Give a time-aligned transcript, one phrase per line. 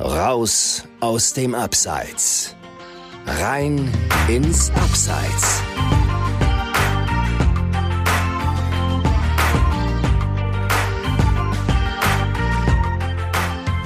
[0.00, 2.54] Raus aus dem Abseits.
[3.26, 3.92] Rein
[4.28, 5.60] ins Abseits.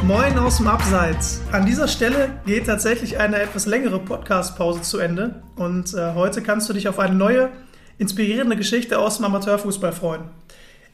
[0.02, 1.40] Moin aus dem Abseits.
[1.50, 6.68] An dieser Stelle geht tatsächlich eine etwas längere Podcast-Pause zu Ende und äh, heute kannst
[6.68, 7.48] du dich auf eine neue,
[7.96, 10.24] inspirierende Geschichte aus dem Amateurfußball freuen.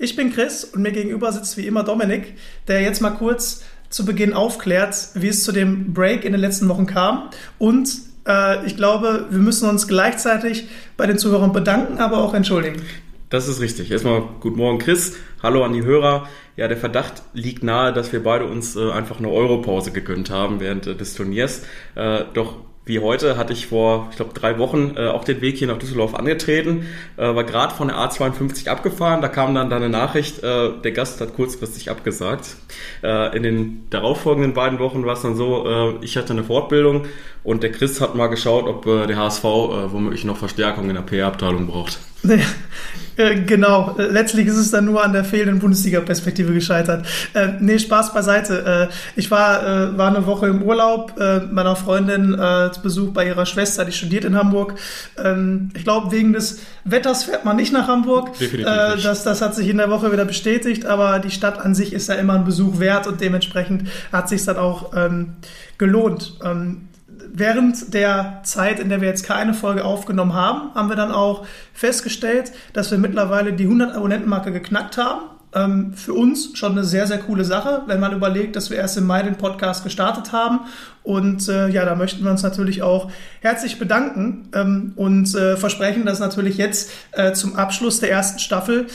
[0.00, 2.37] Ich bin Chris und mir gegenüber sitzt wie immer Dominik,
[2.69, 6.69] der jetzt mal kurz zu Beginn aufklärt, wie es zu dem Break in den letzten
[6.69, 7.30] Wochen kam.
[7.59, 7.91] Und
[8.27, 12.83] äh, ich glaube, wir müssen uns gleichzeitig bei den Zuhörern bedanken, aber auch entschuldigen.
[13.30, 13.91] Das ist richtig.
[13.91, 15.16] Erstmal guten Morgen, Chris.
[15.42, 16.28] Hallo an die Hörer.
[16.56, 20.61] Ja, der Verdacht liegt nahe, dass wir beide uns äh, einfach eine Europause gegönnt haben
[20.61, 21.62] während äh, des Turniers.
[21.95, 22.56] Äh, doch
[22.88, 25.78] wie heute hatte ich vor, ich glaube, drei Wochen äh, auch den Weg hier nach
[25.78, 30.42] Düsseldorf angetreten, äh, war gerade von der A52 abgefahren, da kam dann, dann eine Nachricht,
[30.42, 32.56] äh, der Gast hat kurzfristig abgesagt.
[33.02, 37.06] Äh, in den darauffolgenden beiden Wochen war es dann so, äh, ich hatte eine Fortbildung
[37.44, 40.94] und der Chris hat mal geschaut, ob äh, der HSV äh, womöglich noch Verstärkung in
[40.94, 41.98] der PR-Abteilung braucht.
[43.19, 47.05] Äh, genau, letztlich ist es dann nur an der fehlenden Bundesliga-Perspektive gescheitert.
[47.34, 48.88] Äh, nee, Spaß beiseite.
[48.91, 53.12] Äh, ich war, äh, war eine Woche im Urlaub äh, meiner Freundin äh, zu Besuch
[53.12, 54.75] bei ihrer Schwester, die studiert in Hamburg.
[55.22, 58.38] Ähm, ich glaube, wegen des Wetters fährt man nicht nach Hamburg.
[58.38, 61.75] Definitiv äh, das, das hat sich in der Woche wieder bestätigt, aber die Stadt an
[61.75, 65.34] sich ist ja immer ein Besuch wert und dementsprechend hat sich dann auch ähm,
[65.77, 66.38] gelohnt.
[66.44, 66.88] Ähm,
[67.33, 71.47] während der Zeit, in der wir jetzt keine Folge aufgenommen haben, haben wir dann auch
[71.72, 75.22] festgestellt, dass wir mittlerweile die 100 Abonnentenmarke geknackt haben.
[75.55, 78.98] Ähm, für uns schon eine sehr, sehr coole Sache, wenn man überlegt, dass wir erst
[78.98, 80.60] im Mai den Podcast gestartet haben.
[81.02, 83.10] Und äh, ja, da möchten wir uns natürlich auch
[83.41, 88.88] herzlich bedanken ähm, und äh, versprechen, dass natürlich jetzt äh, zum Abschluss der ersten Staffel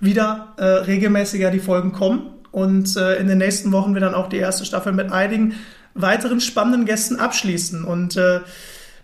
[0.00, 4.28] wieder äh, regelmäßiger die Folgen kommen und äh, in den nächsten Wochen wir dann auch
[4.28, 5.54] die erste Staffel mit einigen
[5.94, 7.84] weiteren spannenden Gästen abschließen.
[7.84, 8.40] Und äh,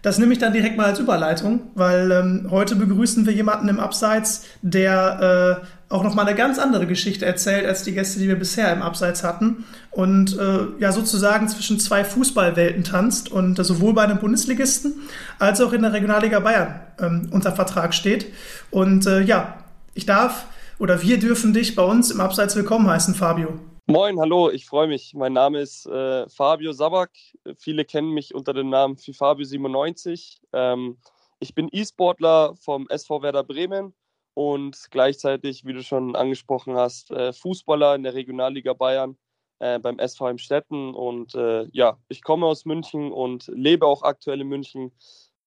[0.02, 3.78] das nehme ich dann direkt mal als Überleitung, weil ähm, heute begrüßen wir jemanden im
[3.78, 8.28] Abseits, der äh, auch noch mal eine ganz andere Geschichte erzählt als die Gäste, die
[8.28, 13.64] wir bisher im Abseits hatten und äh, ja sozusagen zwischen zwei Fußballwelten tanzt und äh,
[13.64, 14.94] sowohl bei einem Bundesligisten
[15.38, 18.26] als auch in der Regionalliga Bayern ähm, unter Vertrag steht.
[18.70, 19.58] Und äh, ja,
[19.92, 20.46] ich darf
[20.78, 23.58] oder wir dürfen dich bei uns im Abseits willkommen heißen, Fabio.
[23.90, 25.14] Moin, hallo, ich freue mich.
[25.14, 27.10] Mein Name ist äh, Fabio Sabak.
[27.58, 30.42] Viele kennen mich unter dem Namen FiFabio97.
[30.52, 30.96] Ähm,
[31.40, 33.92] ich bin E-Sportler vom SV Werder Bremen
[34.34, 39.16] und gleichzeitig, wie du schon angesprochen hast, äh, Fußballer in der Regionalliga Bayern
[39.58, 40.94] äh, beim SV Heimstetten.
[40.94, 44.92] Und äh, ja, ich komme aus München und lebe auch aktuell in München.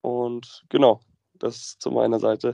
[0.02, 1.00] Und genau,
[1.38, 2.52] das zu meiner Seite.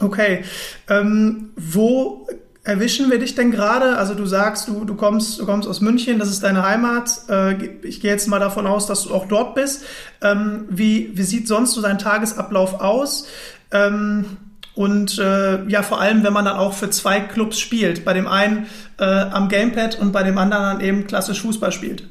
[0.00, 0.44] Okay,
[0.88, 2.26] ähm, wo
[2.66, 3.96] erwischen wir dich denn gerade?
[3.96, 7.10] Also du sagst, du, du, kommst, du kommst aus München, das ist deine Heimat.
[7.28, 9.84] Äh, ich gehe jetzt mal davon aus, dass du auch dort bist.
[10.20, 13.28] Ähm, wie, wie sieht sonst so dein Tagesablauf aus?
[13.70, 14.36] Ähm,
[14.74, 18.04] und äh, ja, vor allem, wenn man dann auch für zwei Clubs spielt.
[18.04, 18.66] Bei dem einen
[18.98, 22.08] äh, am Gamepad und bei dem anderen dann eben klassisch Fußball spielt.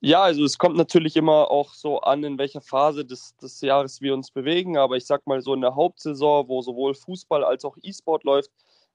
[0.00, 4.00] Ja, also es kommt natürlich immer auch so an, in welcher Phase des, des Jahres
[4.02, 4.76] wir uns bewegen.
[4.76, 8.50] Aber ich sag mal so in der Hauptsaison, wo sowohl Fußball als auch E-Sport läuft,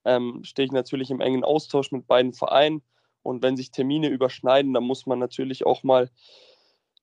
[0.06, 2.82] ähm, stehe ich natürlich im engen Austausch mit beiden Vereinen.
[3.24, 6.10] Und wenn sich Termine überschneiden, dann muss man natürlich auch mal,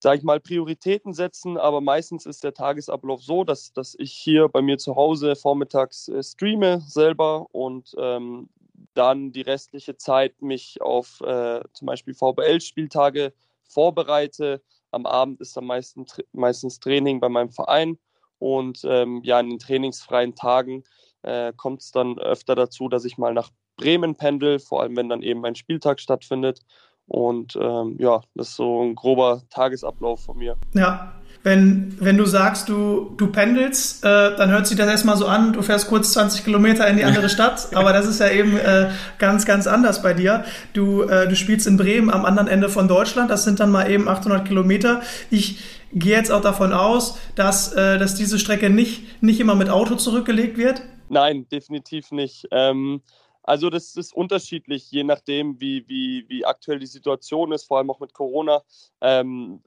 [0.00, 1.56] sage ich mal, Prioritäten setzen.
[1.56, 6.08] Aber meistens ist der Tagesablauf so, dass, dass ich hier bei mir zu Hause vormittags
[6.08, 8.48] äh, streame selber und ähm,
[8.94, 13.32] dann die restliche Zeit mich auf äh, zum Beispiel VBL-Spieltage
[13.62, 14.60] vorbereite.
[14.90, 17.98] Am Abend ist dann meistens, meistens Training bei meinem Verein.
[18.40, 20.84] Und ähm, ja, in den trainingsfreien Tagen
[21.28, 25.08] äh, kommt es dann öfter dazu, dass ich mal nach Bremen pendel, vor allem wenn
[25.08, 26.60] dann eben ein Spieltag stattfindet.
[27.06, 30.56] Und ähm, ja, das ist so ein grober Tagesablauf von mir.
[30.74, 35.26] Ja, wenn, wenn du sagst, du, du pendelst, äh, dann hört sich das erstmal so
[35.26, 38.56] an, du fährst kurz 20 Kilometer in die andere Stadt, aber das ist ja eben
[38.58, 40.44] äh, ganz, ganz anders bei dir.
[40.74, 43.90] Du, äh, du spielst in Bremen am anderen Ende von Deutschland, das sind dann mal
[43.90, 45.00] eben 800 Kilometer.
[45.30, 45.62] Ich
[45.92, 49.94] gehe jetzt auch davon aus, dass, äh, dass diese Strecke nicht, nicht immer mit Auto
[49.94, 50.82] zurückgelegt wird.
[51.08, 52.46] Nein, definitiv nicht.
[52.50, 53.02] Ähm,
[53.42, 57.90] also das ist unterschiedlich, je nachdem, wie, wie, wie aktuell die Situation ist, vor allem
[57.90, 58.62] auch mit Corona.
[59.00, 59.62] Ähm,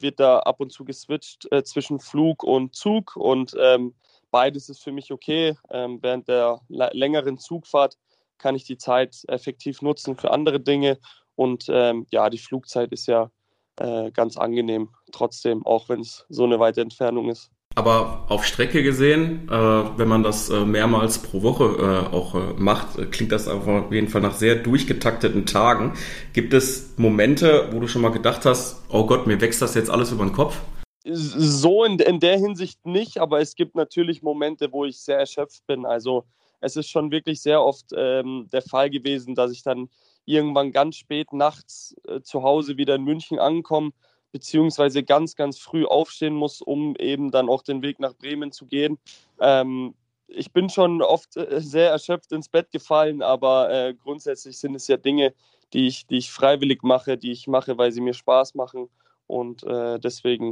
[0.00, 3.94] wird da ab und zu geswitcht äh, zwischen Flug und Zug und ähm,
[4.30, 5.56] beides ist für mich okay.
[5.70, 7.96] Ähm, während der längeren Zugfahrt
[8.38, 10.98] kann ich die Zeit effektiv nutzen für andere Dinge
[11.36, 13.30] und ähm, ja, die Flugzeit ist ja
[13.76, 17.50] äh, ganz angenehm trotzdem, auch wenn es so eine weite Entfernung ist.
[17.76, 22.54] Aber auf Strecke gesehen, äh, wenn man das äh, mehrmals pro Woche äh, auch äh,
[22.56, 25.94] macht, klingt das auf jeden Fall nach sehr durchgetakteten Tagen.
[26.32, 29.90] Gibt es Momente, wo du schon mal gedacht hast, oh Gott, mir wächst das jetzt
[29.90, 30.60] alles über den Kopf?
[31.04, 35.66] So in, in der Hinsicht nicht, aber es gibt natürlich Momente, wo ich sehr erschöpft
[35.66, 35.84] bin.
[35.84, 36.24] Also
[36.60, 39.90] es ist schon wirklich sehr oft ähm, der Fall gewesen, dass ich dann
[40.24, 43.90] irgendwann ganz spät nachts äh, zu Hause wieder in München ankomme,
[44.34, 48.66] beziehungsweise ganz, ganz früh aufstehen muss, um eben dann auch den Weg nach Bremen zu
[48.66, 48.98] gehen.
[49.38, 49.94] Ähm,
[50.26, 54.88] ich bin schon oft äh, sehr erschöpft ins Bett gefallen, aber äh, grundsätzlich sind es
[54.88, 55.34] ja Dinge,
[55.72, 58.88] die ich, die ich freiwillig mache, die ich mache, weil sie mir Spaß machen.
[59.28, 60.50] Und äh, deswegen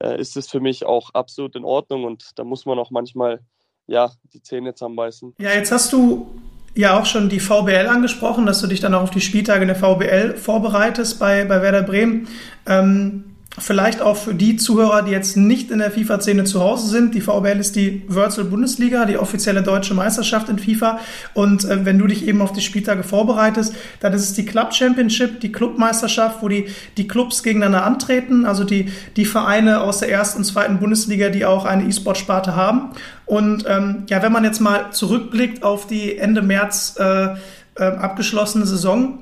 [0.00, 3.40] äh, ist es für mich auch absolut in Ordnung und da muss man auch manchmal
[3.86, 5.34] ja, die Zähne zusammenbeißen.
[5.38, 6.26] Ja, jetzt hast du
[6.74, 9.68] ja auch schon die VBL angesprochen, dass du dich dann auch auf die Spieltage in
[9.68, 12.28] der VBL vorbereitest bei, bei Werder Bremen.
[12.66, 17.14] Ähm, Vielleicht auch für die Zuhörer, die jetzt nicht in der FIFA-Szene zu Hause sind.
[17.14, 20.98] Die VBL ist die Virtual Bundesliga, die offizielle deutsche Meisterschaft in FIFA.
[21.34, 24.74] Und äh, wenn du dich eben auf die Spieltage vorbereitest, dann ist es die Club
[24.74, 26.66] Championship, die Clubmeisterschaft, wo die,
[26.96, 28.44] die Clubs gegeneinander antreten.
[28.44, 32.90] Also die, die Vereine aus der ersten und zweiten Bundesliga, die auch eine E-Sport-Sparte haben.
[33.24, 37.34] Und ähm, ja, wenn man jetzt mal zurückblickt auf die Ende März äh,
[37.76, 39.20] äh, abgeschlossene Saison,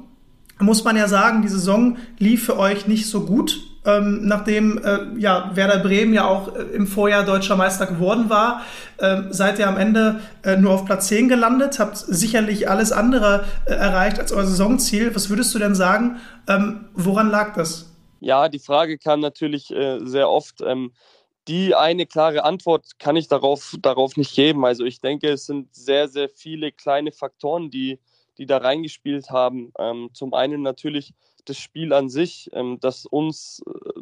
[0.59, 5.19] muss man ja sagen, die Saison lief für euch nicht so gut ähm, nachdem äh,
[5.19, 8.63] ja, Werder Bremen ja auch äh, im Vorjahr deutscher Meister geworden war,
[8.99, 13.45] äh, seid ihr am Ende äh, nur auf Platz 10 gelandet, habt sicherlich alles andere
[13.65, 15.15] äh, erreicht als euer Saisonziel.
[15.15, 17.91] Was würdest du denn sagen, ähm, woran lag das?
[18.21, 20.61] Ja, die Frage kam natürlich äh, sehr oft.
[20.61, 20.93] Ähm,
[21.49, 24.65] die eine klare Antwort kann ich darauf, darauf nicht geben.
[24.65, 27.99] Also ich denke, es sind sehr, sehr viele kleine Faktoren, die,
[28.39, 29.73] die da reingespielt haben.
[29.77, 34.01] Ähm, zum einen natürlich das Spiel an sich, ähm, dass uns, äh,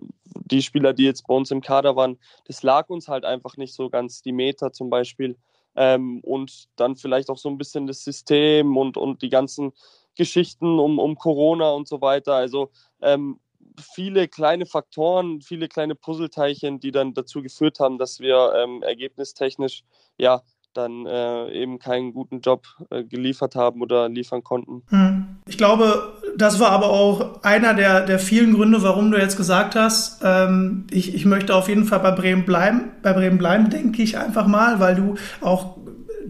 [0.50, 3.74] die Spieler, die jetzt bei uns im Kader waren, das lag uns halt einfach nicht
[3.74, 5.36] so ganz, die Meter zum Beispiel.
[5.76, 9.72] Ähm, und dann vielleicht auch so ein bisschen das System und, und die ganzen
[10.16, 12.34] Geschichten um, um Corona und so weiter.
[12.34, 12.70] Also
[13.00, 13.38] ähm,
[13.80, 19.84] viele kleine Faktoren, viele kleine Puzzleteilchen, die dann dazu geführt haben, dass wir ähm, ergebnistechnisch
[20.18, 20.42] ja
[20.74, 24.82] dann äh, eben keinen guten Job äh, geliefert haben oder liefern konnten.
[24.88, 25.40] Hm.
[25.48, 29.74] Ich glaube, das war aber auch einer der, der vielen Gründe, warum du jetzt gesagt
[29.74, 32.92] hast, ähm, ich, ich möchte auf jeden Fall bei Bremen bleiben.
[33.02, 35.76] Bei Bremen bleiben, denke ich einfach mal, weil du auch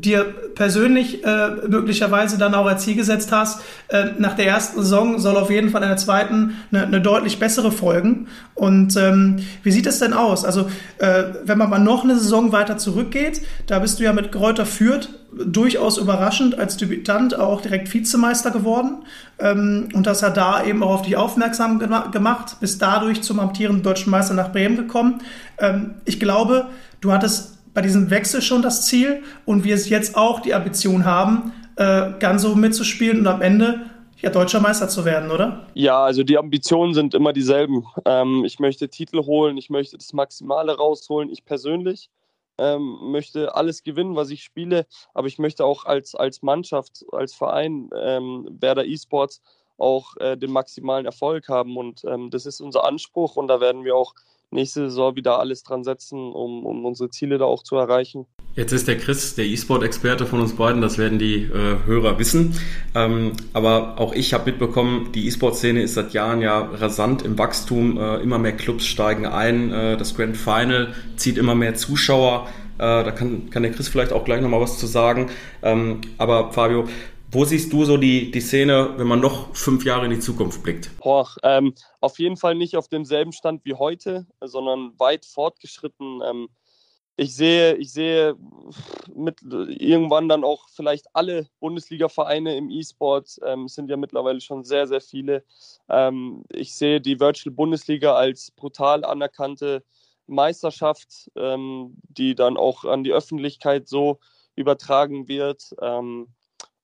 [0.01, 0.25] dir
[0.55, 5.37] persönlich äh, möglicherweise dann auch als Ziel gesetzt hast, äh, nach der ersten Saison soll
[5.37, 8.29] auf jeden Fall in der zweiten eine, eine deutlich bessere folgen.
[8.55, 10.45] Und ähm, wie sieht es denn aus?
[10.45, 10.69] Also
[10.99, 14.67] äh, wenn man mal noch eine Saison weiter zurückgeht, da bist du ja mit Kräuter
[14.67, 19.05] Fürth durchaus überraschend als Debütant auch direkt Vizemeister geworden.
[19.39, 23.83] Ähm, und das hat da eben auch auf dich aufmerksam gemacht, bist dadurch zum amtierenden
[23.83, 25.21] deutschen Meister nach Bremen gekommen.
[25.59, 26.67] Ähm, ich glaube,
[27.01, 31.53] du hattest bei diesem Wechsel schon das Ziel und wir jetzt auch die Ambition haben,
[31.77, 33.91] äh, ganz so mitzuspielen und am Ende
[34.21, 35.67] ja deutscher Meister zu werden, oder?
[35.75, 37.87] Ja, also die Ambitionen sind immer dieselben.
[38.05, 42.11] Ähm, ich möchte Titel holen, ich möchte das Maximale rausholen, ich persönlich.
[42.59, 47.33] Ähm, möchte alles gewinnen, was ich spiele, aber ich möchte auch als, als Mannschaft, als
[47.33, 49.41] Verein ähm, Werder eSports
[49.79, 53.85] auch äh, den maximalen Erfolg haben und ähm, das ist unser Anspruch und da werden
[53.85, 54.15] wir auch
[54.51, 58.27] nächste Saison wieder alles dran setzen, um, um unsere Ziele da auch zu erreichen.
[58.57, 62.57] Jetzt ist der Chris der E-Sport-Experte von uns beiden, das werden die äh, Hörer wissen.
[62.97, 67.97] Ähm, aber auch ich habe mitbekommen, die E-Sport-Szene ist seit Jahren ja rasant im Wachstum.
[67.97, 69.73] Äh, immer mehr Clubs steigen ein.
[69.73, 72.49] Äh, das Grand Final zieht immer mehr Zuschauer.
[72.79, 75.31] Äh, da kann, kann der Chris vielleicht auch gleich nochmal was zu sagen.
[75.63, 76.89] Ähm, aber Fabio,
[77.33, 80.63] wo siehst du so die, die Szene, wenn man noch fünf Jahre in die Zukunft
[80.63, 80.91] blickt?
[80.99, 86.21] Boah, ähm, auf jeden Fall nicht auf demselben Stand wie heute, sondern weit fortgeschritten.
[86.25, 86.49] Ähm,
[87.17, 88.35] ich sehe, ich sehe
[89.15, 94.89] mit, irgendwann dann auch vielleicht alle Bundesliga-Vereine im E-Sport, ähm, sind ja mittlerweile schon sehr,
[94.89, 95.45] sehr viele.
[95.89, 99.85] Ähm, ich sehe die Virtual Bundesliga als brutal anerkannte
[100.27, 104.19] Meisterschaft, ähm, die dann auch an die Öffentlichkeit so
[104.57, 105.75] übertragen wird.
[105.81, 106.29] Ähm,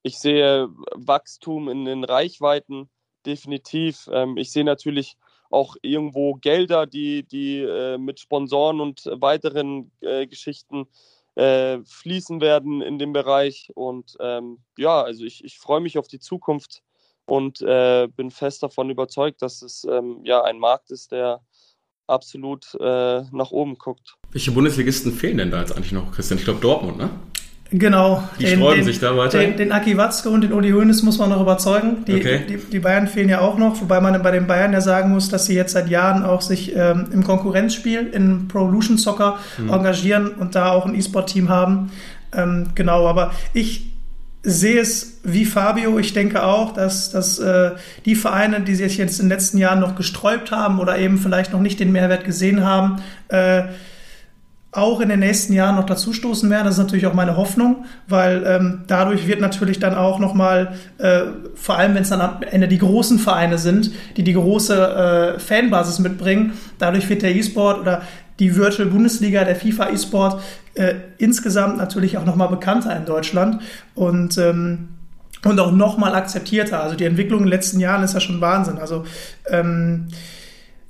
[0.06, 2.88] ich sehe Wachstum in den Reichweiten
[3.26, 4.08] definitiv.
[4.12, 5.16] Ähm, ich sehe natürlich
[5.50, 10.86] auch irgendwo Gelder, die, die äh, mit Sponsoren und weiteren äh, Geschichten
[11.34, 13.72] äh, fließen werden in dem Bereich.
[13.74, 16.82] Und ähm, ja, also ich, ich freue mich auf die Zukunft
[17.26, 21.40] und äh, bin fest davon überzeugt, dass es ähm, ja ein Markt ist, der
[22.06, 24.14] absolut äh, nach oben guckt.
[24.30, 26.38] Welche Bundesligisten fehlen denn da jetzt eigentlich noch, Christian?
[26.38, 27.10] Ich glaube Dortmund, ne?
[27.70, 28.22] Genau.
[28.38, 29.38] Die den, sträuben den, sich da weiter.
[29.38, 32.04] Den, den Aki Watzke und den Uli Hoeneß muss man noch überzeugen.
[32.06, 32.42] Die, okay.
[32.48, 35.28] die, die, Bayern fehlen ja auch noch, wobei man bei den Bayern ja sagen muss,
[35.28, 39.72] dass sie jetzt seit Jahren auch sich ähm, im Konkurrenzspiel in Pro Evolution Soccer hm.
[39.72, 41.90] engagieren und da auch ein E-Sport-Team haben.
[42.32, 43.92] Ähm, genau, aber ich
[44.44, 45.98] sehe es wie Fabio.
[45.98, 47.72] Ich denke auch, dass, dass äh,
[48.04, 51.52] die Vereine, die sich jetzt in den letzten Jahren noch gesträubt haben oder eben vielleicht
[51.52, 53.64] noch nicht den Mehrwert gesehen haben, äh,
[54.76, 56.64] auch in den nächsten Jahren noch dazustoßen werden.
[56.64, 61.22] Das ist natürlich auch meine Hoffnung, weil ähm, dadurch wird natürlich dann auch nochmal, äh,
[61.54, 65.38] vor allem wenn es dann am Ende die großen Vereine sind, die die große äh,
[65.38, 68.02] Fanbasis mitbringen, dadurch wird der E-Sport oder
[68.38, 70.42] die Virtual Bundesliga, der FIFA E-Sport
[70.74, 73.62] äh, insgesamt natürlich auch nochmal bekannter in Deutschland
[73.94, 74.88] und ähm,
[75.44, 76.82] und auch nochmal akzeptierter.
[76.82, 78.78] Also die Entwicklung in den letzten Jahren ist ja schon Wahnsinn.
[78.78, 79.04] Also
[79.48, 80.08] ähm,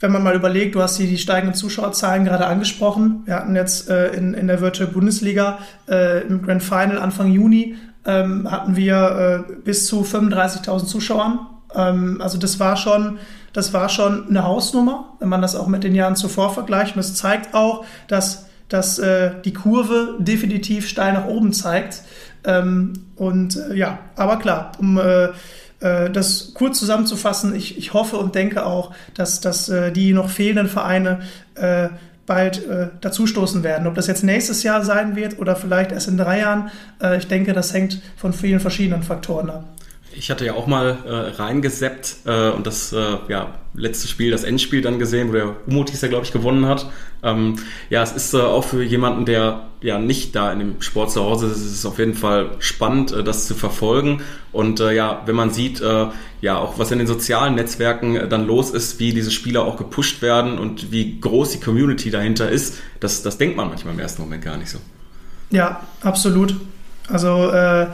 [0.01, 3.23] wenn man mal überlegt, du hast hier die steigenden Zuschauerzahlen gerade angesprochen.
[3.25, 7.77] Wir hatten jetzt äh, in, in der Virtual Bundesliga äh, im Grand Final Anfang Juni
[8.07, 11.41] ähm, hatten wir äh, bis zu 35.000 Zuschauern.
[11.75, 13.19] Ähm, also das war schon,
[13.53, 16.95] das war schon eine Hausnummer, wenn man das auch mit den Jahren zuvor vergleicht.
[16.95, 22.03] Und es zeigt auch, dass, dass äh, die Kurve definitiv steil nach oben zeigt.
[22.45, 25.31] Ähm, und äh, ja, aber klar, um äh,
[25.81, 30.69] das kurz zusammenzufassen, ich, ich hoffe und denke auch, dass, dass äh, die noch fehlenden
[30.69, 31.21] Vereine
[31.55, 31.89] äh,
[32.27, 33.87] bald äh, dazustoßen werden.
[33.87, 37.29] Ob das jetzt nächstes Jahr sein wird oder vielleicht erst in drei Jahren, äh, ich
[37.29, 39.65] denke, das hängt von vielen verschiedenen Faktoren ab.
[40.17, 44.45] Ich hatte ja auch mal äh, reingeseppt äh, und das äh, ja, letzte Spiel, das
[44.45, 46.91] Endspiel dann gesehen, wo der Umutis ja, glaube ich, gewonnen hat.
[47.23, 47.57] Ähm,
[47.91, 51.23] ja, es ist äh, auch für jemanden, der ja nicht da in dem Sport zu
[51.23, 54.23] Hause ist, ist es auf jeden Fall spannend, äh, das zu verfolgen.
[54.53, 56.07] Und äh, ja, wenn man sieht, äh,
[56.41, 59.77] ja, auch was in den sozialen Netzwerken äh, dann los ist, wie diese Spieler auch
[59.77, 64.01] gepusht werden und wie groß die Community dahinter ist, das, das denkt man manchmal im
[64.01, 64.79] ersten Moment gar nicht so.
[65.51, 66.55] Ja, absolut.
[67.09, 67.89] Also äh,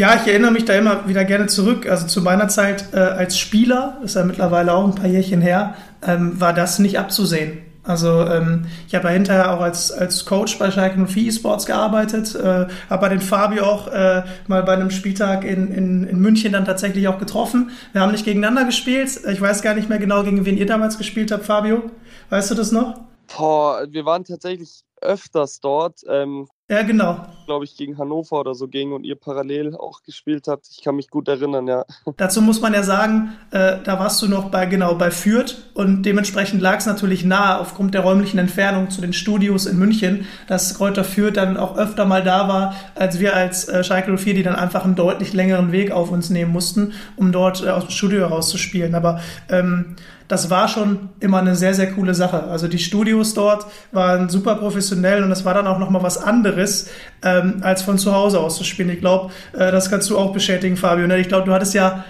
[0.00, 1.86] ja, ich erinnere mich da immer wieder gerne zurück.
[1.86, 5.74] Also zu meiner Zeit äh, als Spieler, ist ja mittlerweile auch ein paar Jährchen her,
[6.00, 7.58] ähm, war das nicht abzusehen.
[7.82, 12.34] Also ähm, ich habe ja hinterher auch als, als Coach bei Schalke 04 eSports gearbeitet,
[12.34, 16.52] äh, habe bei den Fabio auch äh, mal bei einem Spieltag in, in, in München
[16.52, 17.70] dann tatsächlich auch getroffen.
[17.92, 19.20] Wir haben nicht gegeneinander gespielt.
[19.30, 21.82] Ich weiß gar nicht mehr genau, gegen wen ihr damals gespielt habt, Fabio.
[22.30, 22.98] Weißt du das noch?
[23.36, 26.00] Boah, wir waren tatsächlich öfters dort.
[26.08, 27.26] Ähm, ja, genau.
[27.46, 30.68] Glaube ich, gegen Hannover oder so ging und ihr parallel auch gespielt habt.
[30.70, 31.84] Ich kann mich gut erinnern, ja.
[32.16, 36.04] Dazu muss man ja sagen, äh, da warst du noch bei, genau, bei Fürth und
[36.04, 40.76] dementsprechend lag es natürlich nahe aufgrund der räumlichen Entfernung zu den Studios in München, dass
[40.76, 44.44] Kräuter Fürth dann auch öfter mal da war, als wir als äh, Schalke 04, die
[44.44, 47.90] dann einfach einen deutlich längeren Weg auf uns nehmen mussten, um dort äh, aus dem
[47.90, 48.94] Studio heraus zu spielen.
[48.94, 49.96] Aber ähm,
[50.30, 52.44] das war schon immer eine sehr, sehr coole Sache.
[52.44, 56.88] Also die Studios dort waren super professionell und das war dann auch nochmal was anderes,
[57.24, 58.90] ähm, als von zu Hause aus zu spielen.
[58.90, 61.08] Ich glaube, äh, das kannst du auch bestätigen, Fabio.
[61.08, 61.18] Ne?
[61.18, 62.04] Ich glaube, du hattest ja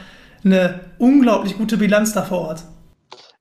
[0.45, 2.65] eine unglaublich gute Bilanz da vor Ort.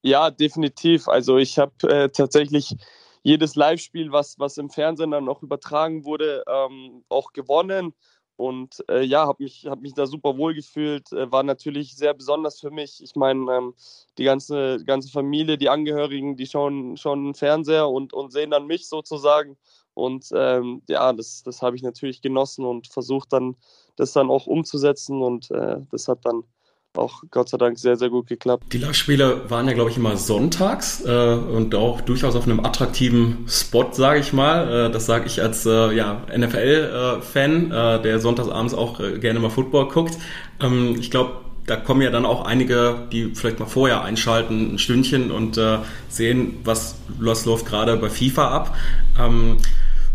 [0.01, 1.09] Ja, definitiv.
[1.09, 2.73] Also ich habe äh, tatsächlich
[3.21, 7.93] jedes Live-Spiel, was, was im Fernsehen dann auch übertragen wurde, ähm, auch gewonnen.
[8.39, 11.11] Und äh, ja, habe mich, hab mich da super wohl gefühlt.
[11.11, 13.03] Äh, war natürlich sehr besonders für mich.
[13.03, 13.73] Ich meine, ähm,
[14.19, 18.87] die ganze, ganze Familie, die Angehörigen, die schauen, schauen Fernseher und, und sehen dann mich
[18.87, 19.57] sozusagen.
[19.93, 23.55] Und ähm, ja, das, das habe ich natürlich genossen und versucht dann,
[23.95, 25.21] das dann auch umzusetzen.
[25.21, 26.43] Und äh, das hat dann
[26.95, 28.73] auch Gott sei Dank sehr, sehr gut geklappt.
[28.73, 33.45] Die Live-Spiele waren ja, glaube ich, immer sonntags äh, und auch durchaus auf einem attraktiven
[33.47, 34.87] Spot, sage ich mal.
[34.87, 39.49] Äh, das sage ich als äh, ja, NFL-Fan, äh, der sonntagsabends auch äh, gerne mal
[39.49, 40.17] Football guckt.
[40.61, 44.79] Ähm, ich glaube, da kommen ja dann auch einige, die vielleicht mal vorher einschalten, ein
[44.79, 48.75] Stündchen und äh, sehen, was, was läuft gerade bei FIFA ab.
[49.19, 49.57] Ähm,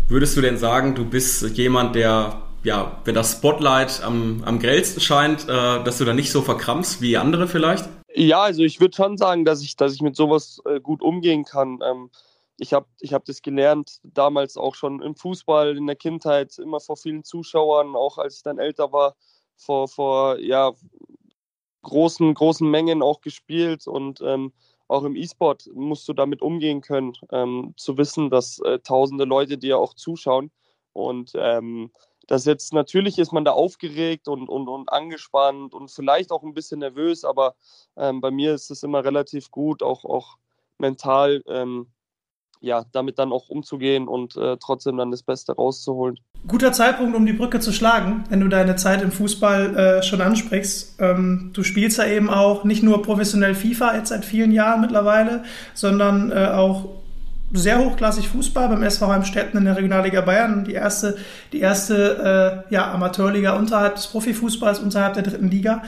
[0.07, 4.99] würdest du denn sagen, du bist jemand, der ja, wenn das Spotlight am, am grellsten
[4.99, 7.87] scheint, äh, dass du da nicht so verkrampfst wie andere vielleicht?
[8.13, 11.45] Ja, also ich würde schon sagen, dass ich, dass ich mit sowas äh, gut umgehen
[11.45, 11.79] kann.
[11.85, 12.09] Ähm,
[12.57, 16.79] ich habe ich hab das gelernt, damals auch schon im Fußball, in der Kindheit, immer
[16.79, 19.15] vor vielen Zuschauern, auch als ich dann älter war,
[19.57, 20.73] vor, vor ja,
[21.85, 24.51] großen, großen Mengen auch gespielt und ähm,
[24.87, 29.57] auch im E-Sport musst du damit umgehen können, ähm, zu wissen, dass äh, tausende Leute
[29.57, 30.51] dir auch zuschauen.
[30.93, 31.91] Und ähm,
[32.27, 36.53] das jetzt natürlich ist man da aufgeregt und, und, und angespannt und vielleicht auch ein
[36.53, 37.55] bisschen nervös, aber
[37.97, 40.37] ähm, bei mir ist es immer relativ gut, auch, auch
[40.77, 41.87] mental ähm,
[42.65, 46.19] ja, damit dann auch umzugehen und äh, trotzdem dann das Beste rauszuholen.
[46.47, 50.21] Guter Zeitpunkt, um die Brücke zu schlagen, wenn du deine Zeit im Fußball äh, schon
[50.21, 50.99] ansprichst.
[50.99, 55.43] Ähm, du spielst ja eben auch nicht nur professionell FIFA jetzt seit vielen Jahren mittlerweile,
[55.73, 56.89] sondern äh, auch
[57.53, 60.65] sehr hochklassig Fußball beim SV Heimstetten in der Regionalliga Bayern.
[60.65, 61.17] Die erste,
[61.53, 65.83] die erste äh, ja, Amateurliga unterhalb des Profifußballs, unterhalb der dritten Liga.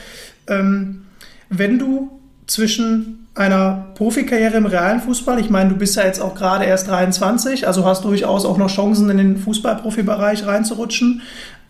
[0.48, 1.06] Ähm,
[1.50, 2.12] wenn du
[2.46, 6.88] zwischen einer Profikarriere im realen Fußball, ich meine, du bist ja jetzt auch gerade erst
[6.88, 11.22] 23, also hast durchaus auch noch Chancen in den Fußballprofibereich reinzurutschen,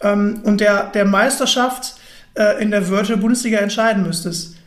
[0.02, 1.96] ähm, und der, der Meisterschaft
[2.36, 4.58] äh, in der Virtual Bundesliga entscheiden müsstest.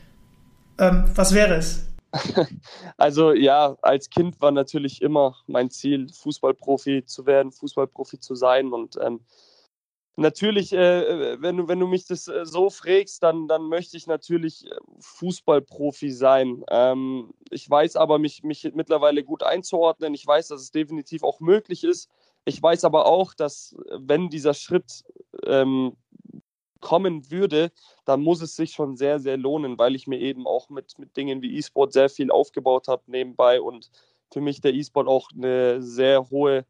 [0.78, 1.86] Ähm, was wäre es?
[2.96, 8.74] Also ja, als Kind war natürlich immer mein Ziel, Fußballprofi zu werden, Fußballprofi zu sein.
[8.74, 9.20] Und ähm,
[10.16, 14.06] natürlich, äh, wenn, du, wenn du mich das äh, so fragst, dann, dann möchte ich
[14.06, 16.64] natürlich äh, Fußballprofi sein.
[16.70, 20.14] Ähm, ich weiß aber, mich, mich mittlerweile gut einzuordnen.
[20.14, 22.10] Ich weiß, dass es definitiv auch möglich ist.
[22.44, 25.04] Ich weiß aber auch, dass wenn dieser Schritt
[25.44, 25.96] ähm,
[26.80, 27.72] kommen würde,
[28.04, 31.16] dann muss es sich schon sehr, sehr lohnen, weil ich mir eben auch mit, mit
[31.16, 33.90] Dingen wie E-Sport sehr viel aufgebaut habe nebenbei und
[34.32, 36.64] für mich der E-Sport auch eine sehr hohe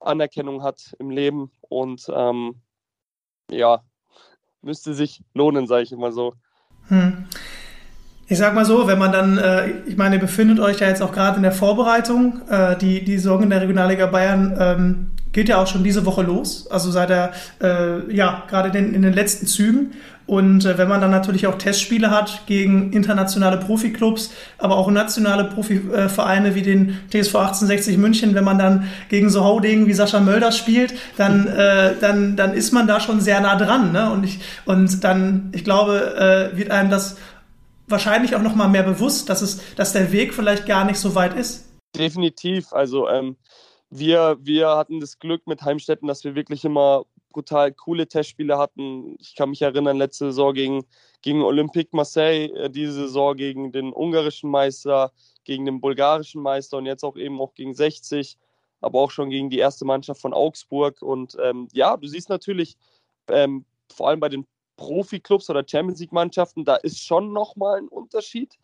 [0.00, 2.60] Anerkennung hat im Leben und ähm,
[3.52, 3.82] ja,
[4.62, 6.34] müsste sich lohnen, sage ich immer so.
[6.88, 7.26] Hm.
[8.28, 11.02] Ich sag mal so, wenn man dann, äh, ich meine, ihr befindet euch ja jetzt
[11.02, 12.40] auch gerade in der Vorbereitung.
[12.48, 16.66] Äh, die, die Sorgen der Regionalliga Bayern ähm, geht ja auch schon diese Woche los.
[16.70, 19.92] Also seit er, äh, ja, gerade in, in den letzten Zügen.
[20.26, 25.44] Und äh, wenn man dann natürlich auch Testspiele hat gegen internationale Profiklubs, aber auch nationale
[25.44, 30.56] Profivereine wie den TSV 1860 München, wenn man dann gegen so Haudegen wie Sascha Mölders
[30.56, 33.92] spielt, dann, äh, dann, dann ist man da schon sehr nah dran.
[33.92, 34.10] Ne?
[34.10, 37.16] Und, ich, und dann, ich glaube, äh, wird einem das
[37.88, 41.14] wahrscheinlich auch noch mal mehr bewusst, dass, es, dass der Weg vielleicht gar nicht so
[41.14, 41.68] weit ist.
[41.96, 42.72] Definitiv.
[42.72, 43.36] Also ähm,
[43.90, 49.16] wir, wir hatten das Glück mit Heimstetten, dass wir wirklich immer brutal coole Testspiele hatten.
[49.18, 50.84] Ich kann mich erinnern, letzte Saison gegen,
[51.22, 55.12] gegen Olympique Marseille, äh, diese Saison gegen den ungarischen Meister,
[55.44, 58.38] gegen den bulgarischen Meister und jetzt auch eben auch gegen 60,
[58.80, 61.02] aber auch schon gegen die erste Mannschaft von Augsburg.
[61.02, 62.76] Und ähm, ja, du siehst natürlich,
[63.28, 64.46] ähm, vor allem bei den
[64.76, 68.58] Profi-Clubs oder Champions League-Mannschaften, da ist schon nochmal ein Unterschied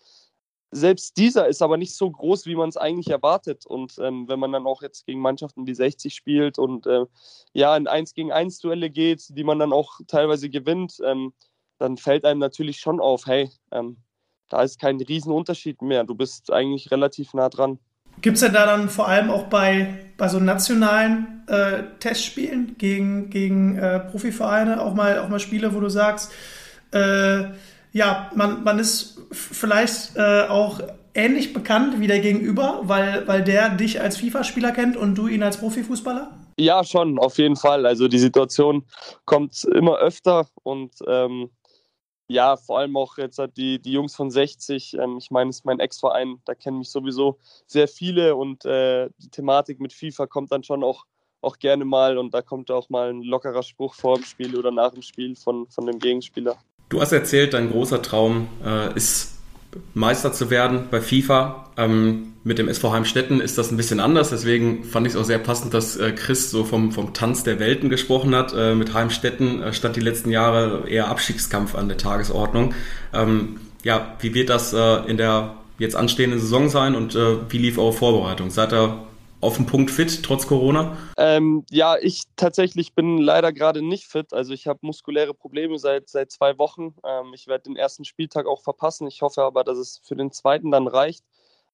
[0.71, 3.65] selbst dieser ist aber nicht so groß, wie man es eigentlich erwartet.
[3.67, 7.05] Und ähm, wenn man dann auch jetzt gegen Mannschaften wie 60 spielt und äh,
[7.53, 11.33] ja in 1 gegen 1 Duelle geht, die man dann auch teilweise gewinnt, ähm,
[11.79, 13.99] dann fällt einem natürlich schon auf, hey, ähm,
[14.49, 16.05] da ist kein Riesenunterschied mehr.
[16.05, 17.79] Du bist eigentlich relativ nah dran.
[18.21, 23.31] Gibt es denn da dann vor allem auch bei, bei so nationalen äh, Testspielen gegen,
[23.31, 26.33] gegen äh, Profivereine auch mal, auch mal Spiele, wo du sagst,
[26.91, 27.45] äh,
[27.93, 30.81] ja, man, man ist vielleicht äh, auch
[31.15, 35.43] ähnlich bekannt wie der Gegenüber, weil, weil der dich als FIFA-Spieler kennt und du ihn
[35.43, 36.31] als Profifußballer?
[36.59, 37.87] Ja, schon, auf jeden Fall.
[37.87, 38.85] Also die Situation
[39.25, 41.51] kommt immer öfter und ähm,
[42.29, 45.57] ja, vor allem auch jetzt hat die, die Jungs von 60, ähm, ich meine, es
[45.57, 50.27] ist mein Ex-Verein, da kennen mich sowieso sehr viele und äh, die Thematik mit FIFA
[50.27, 51.07] kommt dann schon auch,
[51.41, 54.71] auch gerne mal und da kommt auch mal ein lockerer Spruch vor dem Spiel oder
[54.71, 56.59] nach dem Spiel von, von dem Gegenspieler.
[56.89, 59.35] Du hast erzählt, dein großer Traum äh, ist
[59.95, 61.67] Meister zu werden bei FIFA.
[61.77, 65.25] Ähm, mit dem SV Heimstetten ist das ein bisschen anders, deswegen fand ich es auch
[65.25, 68.55] sehr passend, dass äh, Chris so vom, vom Tanz der Welten gesprochen hat.
[68.57, 72.75] Äh, mit Heimstetten äh, stand die letzten Jahre eher Abstiegskampf an der Tagesordnung.
[73.13, 77.59] Ähm, ja, wie wird das äh, in der jetzt anstehenden Saison sein und äh, wie
[77.59, 78.51] lief eure Vorbereitung?
[78.51, 79.08] Seid ihr
[79.41, 80.97] auf dem Punkt fit, trotz Corona?
[81.17, 84.33] Ähm, ja, ich tatsächlich bin leider gerade nicht fit.
[84.33, 86.95] Also ich habe muskuläre Probleme seit, seit zwei Wochen.
[87.05, 89.07] Ähm, ich werde den ersten Spieltag auch verpassen.
[89.07, 91.25] Ich hoffe aber, dass es für den zweiten dann reicht.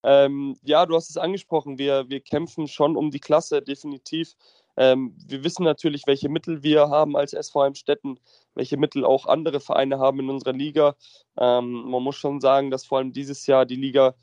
[0.03, 1.79] Ähm, ja, du hast es angesprochen.
[1.79, 4.35] Wir, wir kämpfen schon um die Klasse, definitiv.
[4.77, 8.18] Ähm, wir wissen natürlich, welche Mittel wir haben als SV Stetten,
[8.55, 10.96] welche Mittel auch andere Vereine haben in unserer Liga.
[11.38, 14.14] Ähm, man muss schon sagen, dass vor allem dieses Jahr die Liga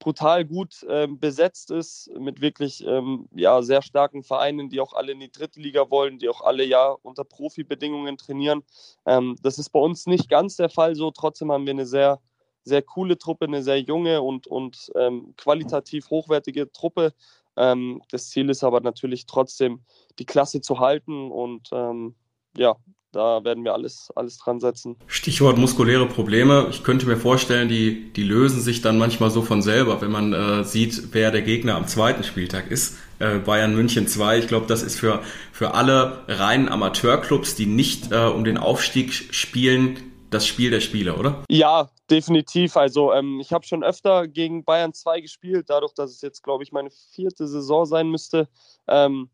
[0.00, 5.12] brutal gut ähm, besetzt ist, mit wirklich ähm, ja, sehr starken Vereinen, die auch alle
[5.12, 8.64] in die dritte Liga wollen, die auch alle ja unter Profibedingungen trainieren.
[9.06, 11.10] Ähm, das ist bei uns nicht ganz der Fall so.
[11.12, 12.18] Trotzdem haben wir eine sehr,
[12.64, 17.12] sehr coole Truppe, eine sehr junge und, und ähm, qualitativ hochwertige Truppe.
[17.56, 19.84] Ähm, das Ziel ist aber natürlich trotzdem,
[20.18, 22.14] die Klasse zu halten und ähm,
[22.56, 22.76] ja,
[23.12, 24.96] da werden wir alles, alles dran setzen.
[25.06, 26.66] Stichwort muskuläre Probleme.
[26.70, 30.32] Ich könnte mir vorstellen, die, die lösen sich dann manchmal so von selber, wenn man
[30.32, 32.98] äh, sieht, wer der Gegner am zweiten Spieltag ist.
[33.18, 34.38] Äh, Bayern München 2.
[34.38, 35.20] Ich glaube, das ist für,
[35.52, 39.98] für alle reinen Amateurclubs, die nicht äh, um den Aufstieg spielen,
[40.30, 41.42] das Spiel der Spieler, oder?
[41.48, 42.76] Ja, definitiv.
[42.76, 46.62] Also ähm, ich habe schon öfter gegen Bayern 2 gespielt, dadurch, dass es jetzt, glaube
[46.62, 48.48] ich, meine vierte Saison sein müsste.
[48.86, 49.28] Ähm,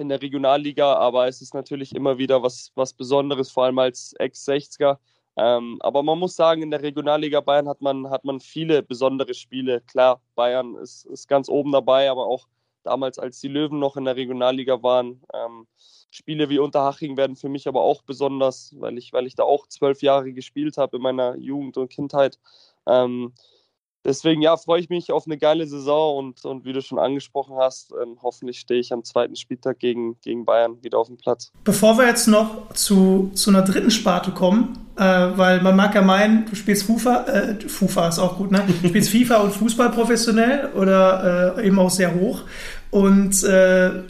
[0.00, 4.14] in der Regionalliga, aber es ist natürlich immer wieder was, was Besonderes, vor allem als
[4.18, 4.98] Ex-60er.
[5.36, 9.34] Ähm, aber man muss sagen, in der Regionalliga Bayern hat man, hat man viele besondere
[9.34, 9.80] Spiele.
[9.80, 12.46] Klar, Bayern ist, ist ganz oben dabei, aber auch
[12.84, 15.22] damals als die Löwen noch in der Regionalliga waren.
[15.32, 15.66] Ähm,
[16.10, 19.66] Spiele wie Unterhaching werden für mich aber auch besonders, weil ich, weil ich da auch
[19.66, 22.38] zwölf Jahre gespielt habe in meiner Jugend und Kindheit.
[22.86, 23.32] Ähm,
[24.04, 27.56] deswegen ja, freue ich mich auf eine geile Saison und, und wie du schon angesprochen
[27.56, 31.52] hast, ähm, hoffentlich stehe ich am zweiten Spieltag gegen, gegen Bayern wieder auf dem Platz.
[31.64, 36.02] Bevor wir jetzt noch zu, zu einer dritten Sparte kommen, äh, weil man mag ja
[36.02, 38.64] meinen, du spielst FIFA, äh, FIFA ist auch gut, ne?
[38.66, 42.42] Du spielst FIFA und Fußball professionell oder äh, eben auch sehr hoch.
[42.90, 44.02] Und äh,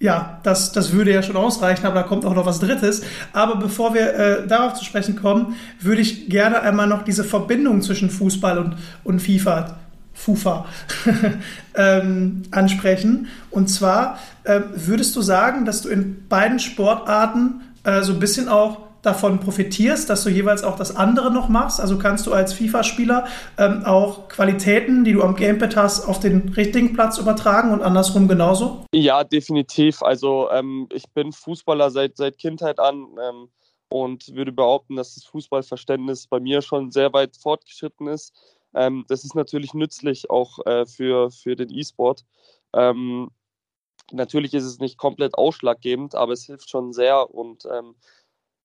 [0.00, 3.02] ja, das, das würde ja schon ausreichen, aber da kommt auch noch was Drittes.
[3.32, 7.80] Aber bevor wir äh, darauf zu sprechen kommen, würde ich gerne einmal noch diese Verbindung
[7.80, 9.76] zwischen Fußball und, und FIFA,
[10.12, 10.66] FUFA,
[11.74, 13.28] ähm, ansprechen.
[13.50, 18.48] Und zwar äh, würdest du sagen, dass du in beiden Sportarten äh, so ein bisschen
[18.48, 21.80] auch davon profitierst, dass du jeweils auch das andere noch machst?
[21.80, 23.26] Also kannst du als FIFA-Spieler
[23.58, 28.28] ähm, auch Qualitäten, die du am Gamepad hast, auf den richtigen Platz übertragen und andersrum
[28.28, 28.84] genauso?
[28.94, 30.02] Ja, definitiv.
[30.02, 33.48] Also ähm, ich bin Fußballer seit, seit Kindheit an ähm,
[33.88, 38.32] und würde behaupten, dass das Fußballverständnis bei mir schon sehr weit fortgeschritten ist.
[38.74, 42.24] Ähm, das ist natürlich nützlich auch äh, für, für den E-Sport.
[42.72, 43.30] Ähm,
[44.12, 47.94] natürlich ist es nicht komplett ausschlaggebend, aber es hilft schon sehr und ähm,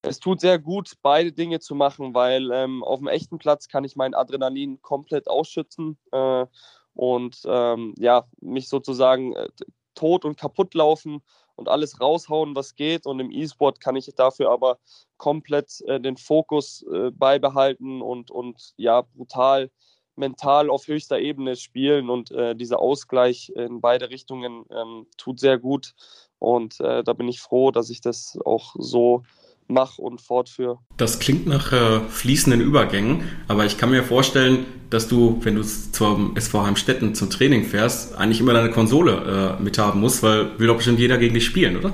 [0.01, 3.83] es tut sehr gut, beide Dinge zu machen, weil ähm, auf dem echten Platz kann
[3.83, 6.45] ich mein Adrenalin komplett ausschützen äh,
[6.93, 9.49] und ähm, ja, mich sozusagen äh,
[9.95, 11.21] tot und kaputt laufen
[11.55, 13.05] und alles raushauen, was geht.
[13.05, 14.79] Und im E-Sport kann ich dafür aber
[15.17, 19.69] komplett äh, den Fokus äh, beibehalten und, und ja, brutal
[20.15, 22.09] mental auf höchster Ebene spielen.
[22.09, 25.93] Und äh, dieser Ausgleich in beide Richtungen ähm, tut sehr gut.
[26.39, 29.23] Und äh, da bin ich froh, dass ich das auch so
[29.69, 30.79] mache und fortführe.
[30.97, 35.63] Das klingt nach äh, fließenden Übergängen, aber ich kann mir vorstellen, dass du, wenn du
[35.63, 40.67] zum SV Heimstetten zum Training fährst, eigentlich immer deine Konsole äh, mithaben musst, weil will
[40.67, 41.93] doch bestimmt jeder gegen dich spielen, oder?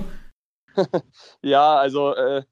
[1.42, 2.44] ja, also äh,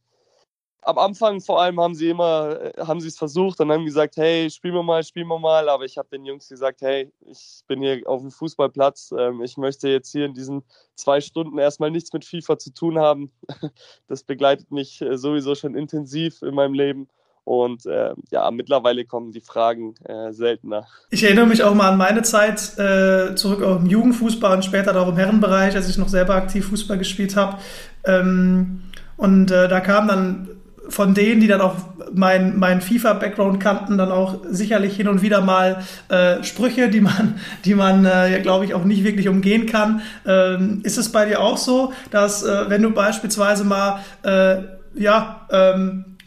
[0.85, 4.17] am Anfang vor allem haben sie immer, äh, haben sie es versucht und haben gesagt,
[4.17, 5.69] hey, spielen wir mal, spielen wir mal.
[5.69, 9.13] Aber ich habe den Jungs gesagt, hey, ich bin hier auf dem Fußballplatz.
[9.17, 10.63] Ähm, ich möchte jetzt hier in diesen
[10.95, 13.31] zwei Stunden erstmal nichts mit FIFA zu tun haben.
[14.07, 17.07] Das begleitet mich äh, sowieso schon intensiv in meinem Leben.
[17.45, 20.87] Und äh, ja, mittlerweile kommen die Fragen äh, seltener.
[21.09, 24.99] Ich erinnere mich auch mal an meine Zeit äh, zurück auf dem Jugendfußball und später
[24.99, 27.57] auch im Herrenbereich, als ich noch selber aktiv Fußball gespielt habe.
[28.05, 28.83] Ähm,
[29.17, 31.75] und äh, da kam dann von denen, die dann auch
[32.13, 37.39] mein, mein FIFA-Background kannten, dann auch sicherlich hin und wieder mal äh, Sprüche, die man,
[37.65, 40.01] die man äh, glaube ich, auch nicht wirklich umgehen kann.
[40.25, 44.63] Ähm, ist es bei dir auch so, dass äh, wenn du beispielsweise mal äh,
[44.95, 46.17] ja, ähm,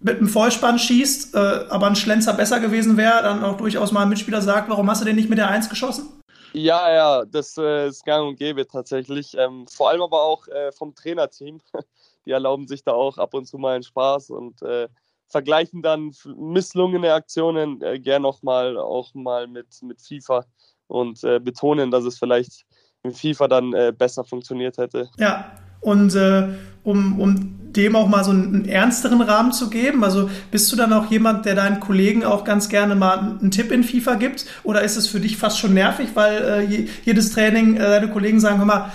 [0.00, 4.02] mit einem Vollspann schießt, äh, aber ein Schlenzer besser gewesen wäre, dann auch durchaus mal
[4.02, 6.08] ein Mitspieler sagt, warum hast du den nicht mit der Eins geschossen?
[6.52, 9.36] Ja, ja, das äh, ist gang und gäbe tatsächlich.
[9.36, 11.60] Ähm, vor allem aber auch äh, vom Trainerteam.
[12.26, 14.88] Die erlauben sich da auch ab und zu mal einen Spaß und äh,
[15.28, 20.44] vergleichen dann misslungene Aktionen äh, gern nochmal auch mal mit, mit FIFA
[20.86, 22.64] und äh, betonen, dass es vielleicht
[23.02, 25.08] in FIFA dann äh, besser funktioniert hätte.
[25.18, 26.48] Ja, und äh,
[26.82, 30.02] um, um dem auch mal so einen, einen, ernsteren Rahmen zu geben?
[30.02, 33.70] Also bist du dann auch jemand, der deinen Kollegen auch ganz gerne mal einen Tipp
[33.70, 34.46] in FIFA gibt?
[34.64, 38.40] Oder ist es für dich fast schon nervig, weil äh, jedes Training äh, deine Kollegen
[38.40, 38.90] sagen, hör mal,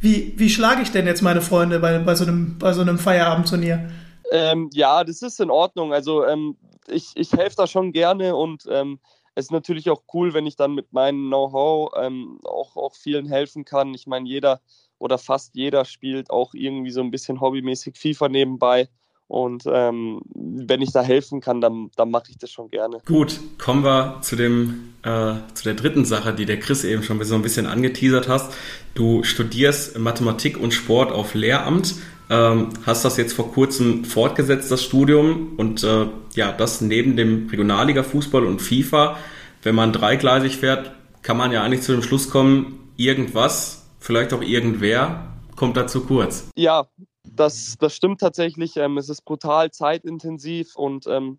[0.00, 2.98] wie, wie schlage ich denn jetzt meine Freunde bei, bei, so, einem, bei so einem
[2.98, 3.90] Feierabendturnier?
[4.30, 5.92] Ähm, ja, das ist in Ordnung.
[5.92, 6.56] Also ähm,
[6.86, 8.98] ich, ich helfe da schon gerne und ähm,
[9.34, 13.26] es ist natürlich auch cool, wenn ich dann mit meinem Know-how ähm, auch, auch vielen
[13.26, 13.94] helfen kann.
[13.94, 14.60] Ich meine, jeder
[14.98, 18.88] oder fast jeder spielt auch irgendwie so ein bisschen hobbymäßig FIFA nebenbei.
[19.28, 22.98] Und ähm, wenn ich da helfen kann, dann, dann mache ich das schon gerne.
[23.04, 27.22] Gut, kommen wir zu dem äh, zu der dritten Sache, die der Chris eben schon
[27.22, 28.52] so ein bisschen angeteasert hast.
[28.94, 31.94] Du studierst Mathematik und Sport auf Lehramt,
[32.30, 37.48] ähm, hast das jetzt vor kurzem fortgesetzt, das Studium, und äh, ja, das neben dem
[37.48, 39.16] Regionalliga-Fußball und FIFA.
[39.62, 44.42] Wenn man dreigleisig fährt, kann man ja eigentlich zu dem Schluss kommen, irgendwas, vielleicht auch
[44.42, 46.48] irgendwer, kommt da zu kurz.
[46.56, 46.86] Ja,
[47.34, 48.76] das, das stimmt tatsächlich.
[48.76, 51.38] Ähm, es ist brutal zeitintensiv und ähm,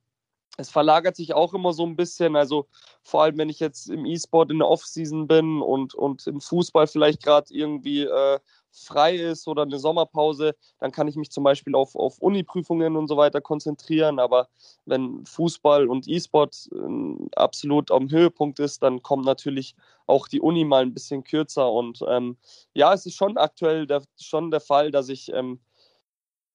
[0.59, 2.35] es verlagert sich auch immer so ein bisschen.
[2.35, 2.67] Also
[3.03, 6.87] vor allem, wenn ich jetzt im E-Sport in der Off-Season bin und, und im Fußball
[6.87, 8.39] vielleicht gerade irgendwie äh,
[8.71, 13.07] frei ist oder eine Sommerpause, dann kann ich mich zum Beispiel auf, auf Uni-Prüfungen und
[13.07, 14.19] so weiter konzentrieren.
[14.19, 14.49] Aber
[14.85, 19.75] wenn Fußball und E-Sport äh, absolut am Höhepunkt ist, dann kommt natürlich
[20.07, 21.71] auch die Uni mal ein bisschen kürzer.
[21.71, 22.37] Und ähm,
[22.73, 25.59] ja, es ist schon aktuell der, schon der Fall, dass ich ähm,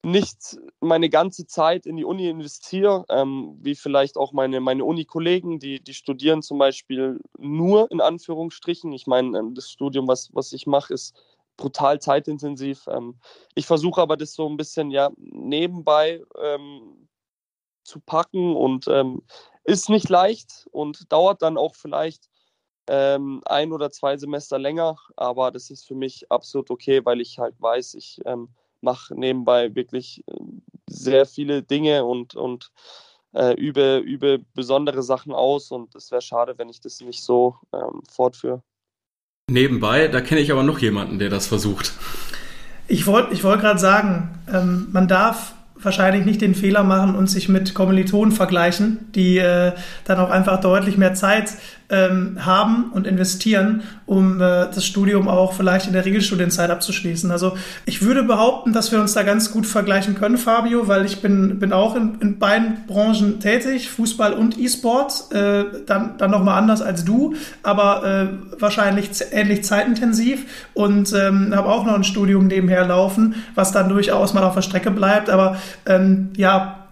[0.05, 5.59] nicht meine ganze Zeit in die Uni investiere, ähm, wie vielleicht auch meine, meine Uni-Kollegen,
[5.59, 8.93] die, die studieren zum Beispiel nur in Anführungsstrichen.
[8.93, 11.15] Ich meine, ähm, das Studium, was, was ich mache, ist
[11.57, 12.85] brutal zeitintensiv.
[12.87, 13.19] Ähm,
[13.55, 17.07] ich versuche aber das so ein bisschen ja nebenbei ähm,
[17.83, 19.23] zu packen und ähm,
[19.63, 22.29] ist nicht leicht und dauert dann auch vielleicht
[22.87, 27.39] ähm, ein oder zwei Semester länger, aber das ist für mich absolut okay, weil ich
[27.39, 28.21] halt weiß, ich
[28.85, 30.33] mache nebenbei wirklich äh,
[30.87, 32.71] sehr viele Dinge und, und
[33.33, 37.55] äh, übe, übe besondere Sachen aus und es wäre schade, wenn ich das nicht so
[37.73, 38.63] ähm, fortführe.
[39.51, 41.93] Nebenbei, da kenne ich aber noch jemanden, der das versucht.
[42.87, 47.27] Ich wollte ich wollt gerade sagen, ähm, man darf wahrscheinlich nicht den Fehler machen und
[47.29, 49.73] sich mit Kommilitonen vergleichen, die äh,
[50.05, 51.51] dann auch einfach deutlich mehr Zeit
[51.89, 57.29] ähm, haben und investieren, um äh, das Studium auch vielleicht in der Regelstudienzeit abzuschließen.
[57.31, 61.21] Also ich würde behaupten, dass wir uns da ganz gut vergleichen können, Fabio, weil ich
[61.21, 66.57] bin, bin auch in, in beiden Branchen tätig, Fußball und E-Sport, äh, dann, dann nochmal
[66.57, 72.47] anders als du, aber äh, wahrscheinlich ähnlich zeitintensiv und ähm, habe auch noch ein Studium
[72.47, 75.29] nebenher laufen, was dann durchaus mal auf der Strecke bleibt.
[75.29, 76.85] Aber ähm, ja,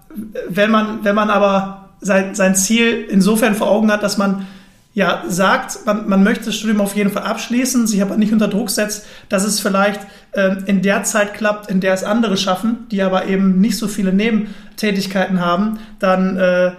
[0.47, 4.45] wenn man, wenn man aber sein, sein Ziel insofern vor Augen hat, dass man
[4.93, 8.47] ja sagt, man, man möchte das Studium auf jeden Fall abschließen, sich aber nicht unter
[8.47, 10.01] Druck setzt, dass es vielleicht
[10.32, 13.88] äh, in der Zeit klappt, in der es andere schaffen, die aber eben nicht so
[13.88, 16.73] viele Nebentätigkeiten haben, dann äh,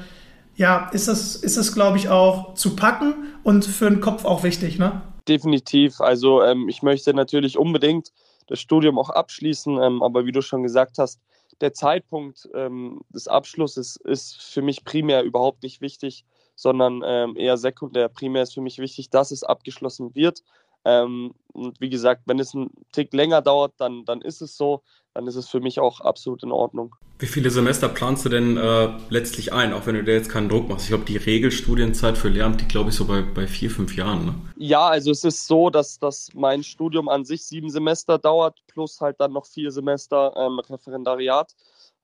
[0.56, 4.44] ja, ist es, ist es glaube ich, auch zu packen und für den Kopf auch
[4.44, 5.02] wichtig, ne?
[5.26, 6.00] Definitiv.
[6.00, 8.10] Also ähm, ich möchte natürlich unbedingt
[8.46, 11.18] das Studium auch abschließen, ähm, aber wie du schon gesagt hast,
[11.60, 16.24] der Zeitpunkt ähm, des Abschlusses ist für mich primär überhaupt nicht wichtig
[16.54, 18.08] sondern ähm, eher sekundär.
[18.08, 20.42] Primär ist für mich wichtig, dass es abgeschlossen wird.
[20.84, 24.82] Ähm, und wie gesagt, wenn es einen Tick länger dauert, dann, dann ist es so.
[25.14, 26.96] Dann ist es für mich auch absolut in Ordnung.
[27.20, 30.48] Wie viele Semester planst du denn äh, letztlich ein, auch wenn du dir jetzt keinen
[30.48, 30.84] Druck machst?
[30.84, 34.26] Ich glaube, die Regelstudienzeit für Lehramt, die glaube ich so bei, bei vier, fünf Jahren.
[34.26, 34.34] Ne?
[34.56, 39.00] Ja, also es ist so, dass, dass mein Studium an sich sieben Semester dauert, plus
[39.00, 41.54] halt dann noch vier Semester ähm, Referendariat.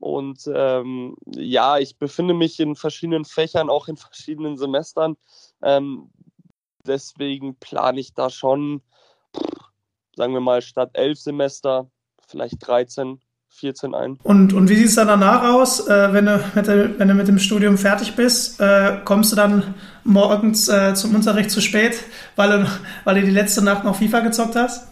[0.00, 5.16] Und ähm, ja, ich befinde mich in verschiedenen Fächern, auch in verschiedenen Semestern.
[5.62, 6.10] Ähm,
[6.86, 8.82] deswegen plane ich da schon,
[10.16, 11.90] sagen wir mal, statt elf Semester
[12.26, 14.18] vielleicht 13, 14 ein.
[14.22, 17.14] Und, und wie sieht es dann danach aus, äh, wenn, du mit dem, wenn du
[17.14, 18.60] mit dem Studium fertig bist?
[18.60, 22.02] Äh, kommst du dann morgens äh, zum Unterricht zu spät,
[22.36, 22.70] weil du,
[23.04, 24.88] weil du die letzte Nacht noch FIFA gezockt hast?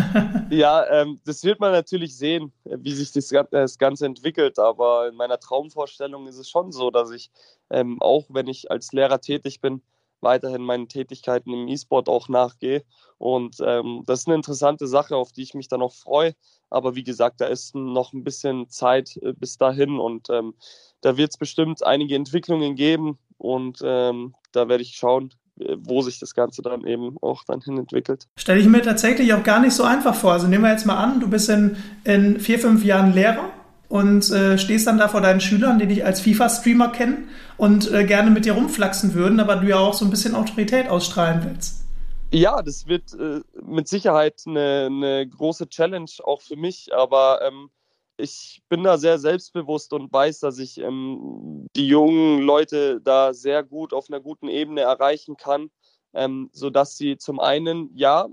[0.50, 4.58] ja, ähm, das wird man natürlich sehen, wie sich das, das, Ganze entwickelt.
[4.58, 7.30] Aber in meiner Traumvorstellung ist es schon so, dass ich,
[7.70, 9.82] ähm, auch wenn ich als Lehrer tätig bin,
[10.22, 12.84] weiterhin meinen Tätigkeiten im E-Sport auch nachgehe.
[13.18, 16.34] Und ähm, das ist eine interessante Sache, auf die ich mich dann auch freue.
[16.70, 20.54] Aber wie gesagt, da ist noch ein bisschen Zeit äh, bis dahin und ähm,
[21.00, 26.18] da wird es bestimmt einige Entwicklungen geben und ähm, da werde ich schauen, wo sich
[26.18, 28.26] das Ganze dann eben auch dann hin entwickelt.
[28.36, 30.32] Stelle ich mir tatsächlich auch gar nicht so einfach vor.
[30.32, 33.50] Also nehmen wir jetzt mal an, du bist in, in vier, fünf Jahren Lehrer
[33.92, 37.28] und äh, stehst dann da vor deinen Schülern, die dich als FIFA-Streamer kennen
[37.58, 40.88] und äh, gerne mit dir rumflaxen würden, aber du ja auch so ein bisschen Autorität
[40.88, 41.84] ausstrahlen willst.
[42.30, 47.68] Ja, das wird äh, mit Sicherheit eine, eine, große Challenge auch für mich, aber ähm,
[48.16, 53.62] ich bin da sehr selbstbewusst und weiß, dass ich ähm, die jungen Leute da sehr
[53.62, 55.68] gut auf einer guten Ebene erreichen kann,
[56.14, 58.28] ähm, sodass sie zum einen, ja,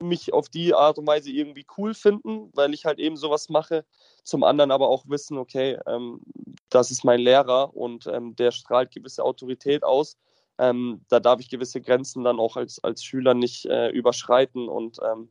[0.00, 3.84] mich auf die Art und Weise irgendwie cool finden, weil ich halt eben sowas mache,
[4.22, 6.20] zum anderen aber auch wissen, okay, ähm,
[6.70, 10.16] das ist mein Lehrer und ähm, der strahlt gewisse Autorität aus.
[10.58, 14.98] Ähm, da darf ich gewisse Grenzen dann auch als, als Schüler nicht äh, überschreiten und
[15.02, 15.28] ähm,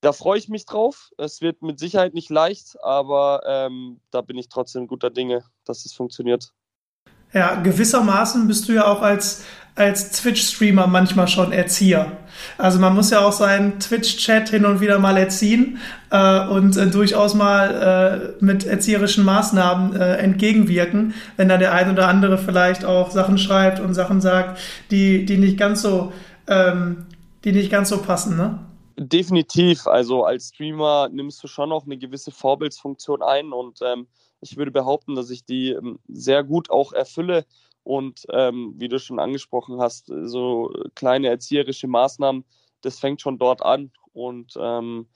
[0.00, 1.12] da freue ich mich drauf.
[1.16, 5.84] Es wird mit Sicherheit nicht leicht, aber ähm, da bin ich trotzdem guter Dinge, dass
[5.84, 6.52] es funktioniert.
[7.32, 9.42] Ja, gewissermaßen bist du ja auch als,
[9.74, 12.12] als Twitch-Streamer manchmal schon Erzieher.
[12.58, 15.78] Also man muss ja auch seinen Twitch-Chat hin und wieder mal erziehen
[16.10, 21.90] äh, und äh, durchaus mal äh, mit erzieherischen Maßnahmen äh, entgegenwirken, wenn da der ein
[21.90, 24.58] oder andere vielleicht auch Sachen schreibt und Sachen sagt,
[24.90, 26.12] die, die nicht ganz so,
[26.48, 27.06] ähm,
[27.44, 28.58] die nicht ganz so passen, ne?
[28.96, 29.86] Definitiv.
[29.86, 34.06] Also als Streamer nimmst du schon auch eine gewisse Vorbildsfunktion ein und ähm,
[34.40, 37.46] ich würde behaupten, dass ich die ähm, sehr gut auch erfülle.
[37.84, 42.44] Und ähm, wie du schon angesprochen hast, so kleine erzieherische Maßnahmen,
[42.80, 43.90] das fängt schon dort an.
[44.12, 45.08] Und ähm,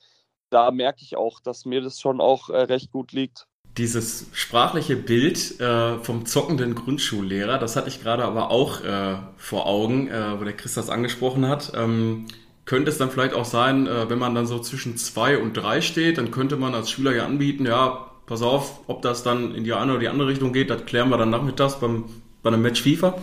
[0.49, 3.47] da merke ich auch, dass mir das schon auch äh, recht gut liegt.
[3.77, 9.67] Dieses sprachliche Bild äh, vom zockenden Grundschullehrer, das hatte ich gerade aber auch äh, vor
[9.67, 11.73] Augen, äh, wo der Chris das angesprochen hat.
[11.75, 12.25] Ähm,
[12.67, 15.81] könnte es dann vielleicht auch sein, äh, wenn man dann so zwischen zwei und drei
[15.81, 19.63] steht, dann könnte man als Schüler ja anbieten, ja, pass auf, ob das dann in
[19.63, 22.03] die eine oder die andere Richtung geht, das klären wir dann nachmittags beim,
[22.43, 23.17] bei einem Match FIFA.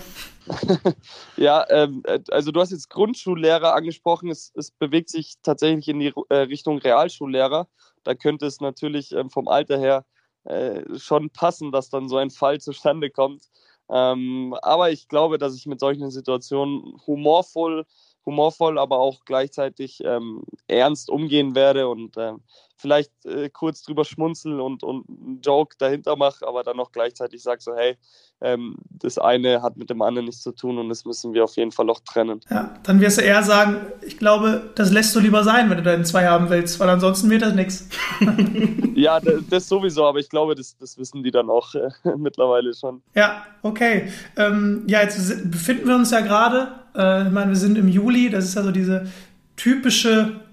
[1.36, 6.00] ja, ähm, äh, also du hast jetzt Grundschullehrer angesprochen, es, es bewegt sich tatsächlich in
[6.00, 7.68] die äh, Richtung Realschullehrer.
[8.02, 10.06] Da könnte es natürlich ähm, vom Alter her
[10.44, 13.44] äh, schon passen, dass dann so ein Fall zustande kommt.
[13.90, 17.84] Ähm, aber ich glaube, dass ich mit solchen Situationen humorvoll
[18.26, 22.42] humorvoll, aber auch gleichzeitig ähm, ernst umgehen werde und ähm,
[22.76, 27.42] vielleicht äh, kurz drüber schmunzeln und, und einen Joke dahinter mache, aber dann auch gleichzeitig
[27.42, 27.96] sage so, hey,
[28.40, 31.56] ähm, das eine hat mit dem anderen nichts zu tun und das müssen wir auf
[31.56, 32.40] jeden Fall auch trennen.
[32.50, 35.82] Ja, dann wirst du eher sagen, ich glaube, das lässt du lieber sein, wenn du
[35.82, 37.88] deinen zwei haben willst, weil ansonsten wird das nichts.
[38.96, 42.72] Ja, das, das, sowieso, aber ich glaube, das, das wissen die dann auch äh, mittlerweile
[42.74, 43.02] schon.
[43.14, 44.08] Ja, okay.
[44.36, 48.30] Ähm, ja, jetzt befinden wir uns ja gerade, äh, ich meine, wir sind im Juli,
[48.30, 49.08] das ist also diese
[49.56, 50.43] typische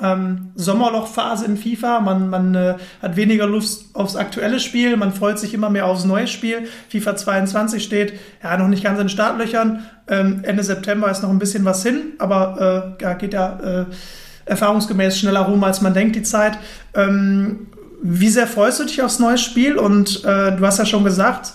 [0.00, 2.00] ähm, Sommerlochphase in FIFA.
[2.00, 6.04] Man, man äh, hat weniger Lust aufs aktuelle Spiel, man freut sich immer mehr aufs
[6.04, 6.68] neue Spiel.
[6.88, 9.84] FIFA 22 steht ja noch nicht ganz in den Startlöchern.
[10.08, 13.84] Ähm, Ende September ist noch ein bisschen was hin, aber äh, geht ja äh,
[14.44, 16.58] erfahrungsgemäß schneller rum, als man denkt, die Zeit.
[16.94, 17.68] Ähm,
[18.02, 19.78] wie sehr freust du dich aufs neue Spiel?
[19.78, 21.52] Und äh, du hast ja schon gesagt,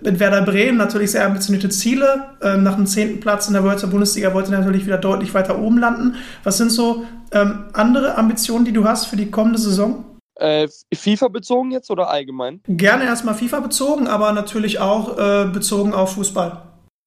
[0.00, 2.24] mit Werder Bremen natürlich sehr ambitionierte Ziele.
[2.42, 5.58] Ähm, nach dem zehnten Platz in der World Bundesliga wollte er natürlich wieder deutlich weiter
[5.58, 6.14] oben landen.
[6.44, 10.04] Was sind so ähm, andere Ambitionen, die du hast für die kommende Saison?
[10.36, 12.60] Äh, FIFA bezogen jetzt oder allgemein?
[12.66, 16.62] Gerne erstmal FIFA bezogen, aber natürlich auch äh, bezogen auf Fußball.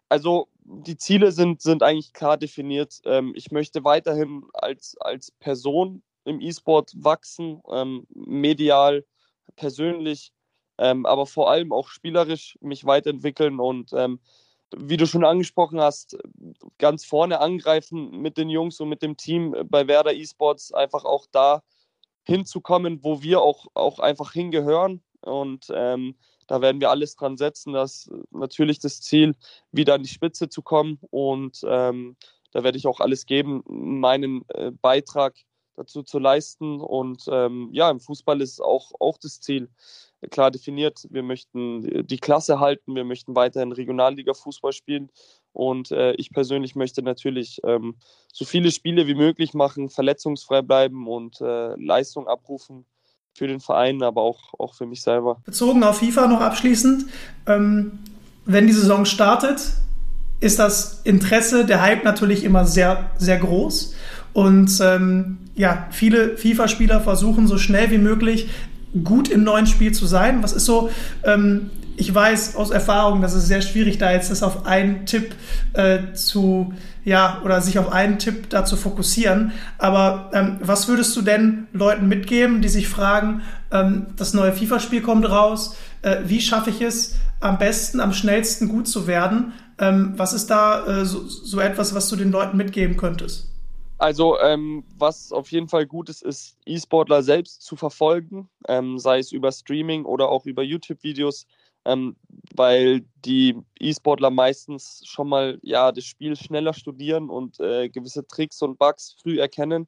[0.09, 2.99] Also die Ziele sind, sind eigentlich klar definiert.
[3.05, 9.05] Ähm, ich möchte weiterhin als, als Person im E-Sport wachsen, ähm, medial,
[9.55, 10.31] persönlich
[10.77, 14.19] ähm, aber vor allem auch spielerisch mich weiterentwickeln und ähm,
[14.77, 16.17] wie du schon angesprochen hast,
[16.77, 21.25] ganz vorne angreifen mit den Jungs und mit dem Team bei Werder eSports, einfach auch
[21.31, 21.63] da
[22.23, 25.01] hinzukommen, wo wir auch, auch einfach hingehören.
[25.21, 26.15] Und ähm,
[26.47, 29.35] da werden wir alles dran setzen, dass natürlich das Ziel,
[29.71, 30.99] wieder an die Spitze zu kommen.
[31.09, 32.15] Und ähm,
[32.51, 35.35] da werde ich auch alles geben, meinen äh, Beitrag
[35.75, 36.79] dazu zu leisten.
[36.81, 39.69] Und ähm, ja, im Fußball ist auch, auch das Ziel,
[40.27, 41.07] klar definiert.
[41.09, 45.09] Wir möchten die Klasse halten, wir möchten weiterhin Regionalliga-Fußball spielen.
[45.53, 47.95] Und äh, ich persönlich möchte natürlich ähm,
[48.33, 52.85] so viele Spiele wie möglich machen, verletzungsfrei bleiben und äh, Leistung abrufen
[53.33, 55.41] für den Verein, aber auch, auch für mich selber.
[55.45, 57.05] Bezogen auf FIFA noch abschließend,
[57.47, 57.99] ähm,
[58.45, 59.61] wenn die Saison startet,
[60.39, 63.95] ist das Interesse, der Hype natürlich immer sehr, sehr groß.
[64.33, 68.49] Und ähm, ja, viele FIFA-Spieler versuchen so schnell wie möglich
[69.03, 70.41] gut im neuen Spiel zu sein?
[70.43, 70.89] Was ist so,
[71.23, 75.35] ähm, ich weiß aus Erfahrung, dass es sehr schwierig da jetzt das auf einen Tipp
[75.73, 79.53] äh, zu, ja, oder sich auf einen Tipp da zu fokussieren.
[79.77, 85.01] Aber ähm, was würdest du denn Leuten mitgeben, die sich fragen, ähm, das neue FIFA-Spiel
[85.01, 89.53] kommt raus, äh, wie schaffe ich es am besten, am schnellsten gut zu werden?
[89.77, 93.54] Ähm, was ist da äh, so, so etwas, was du den Leuten mitgeben könntest?
[93.97, 99.19] Also, ähm, was auf jeden Fall gut ist, ist E-Sportler selbst zu verfolgen, ähm, sei
[99.19, 101.45] es über Streaming oder auch über YouTube-Videos,
[101.85, 102.17] ähm,
[102.55, 108.61] weil die E-Sportler meistens schon mal ja das Spiel schneller studieren und äh, gewisse Tricks
[108.61, 109.87] und Bugs früh erkennen.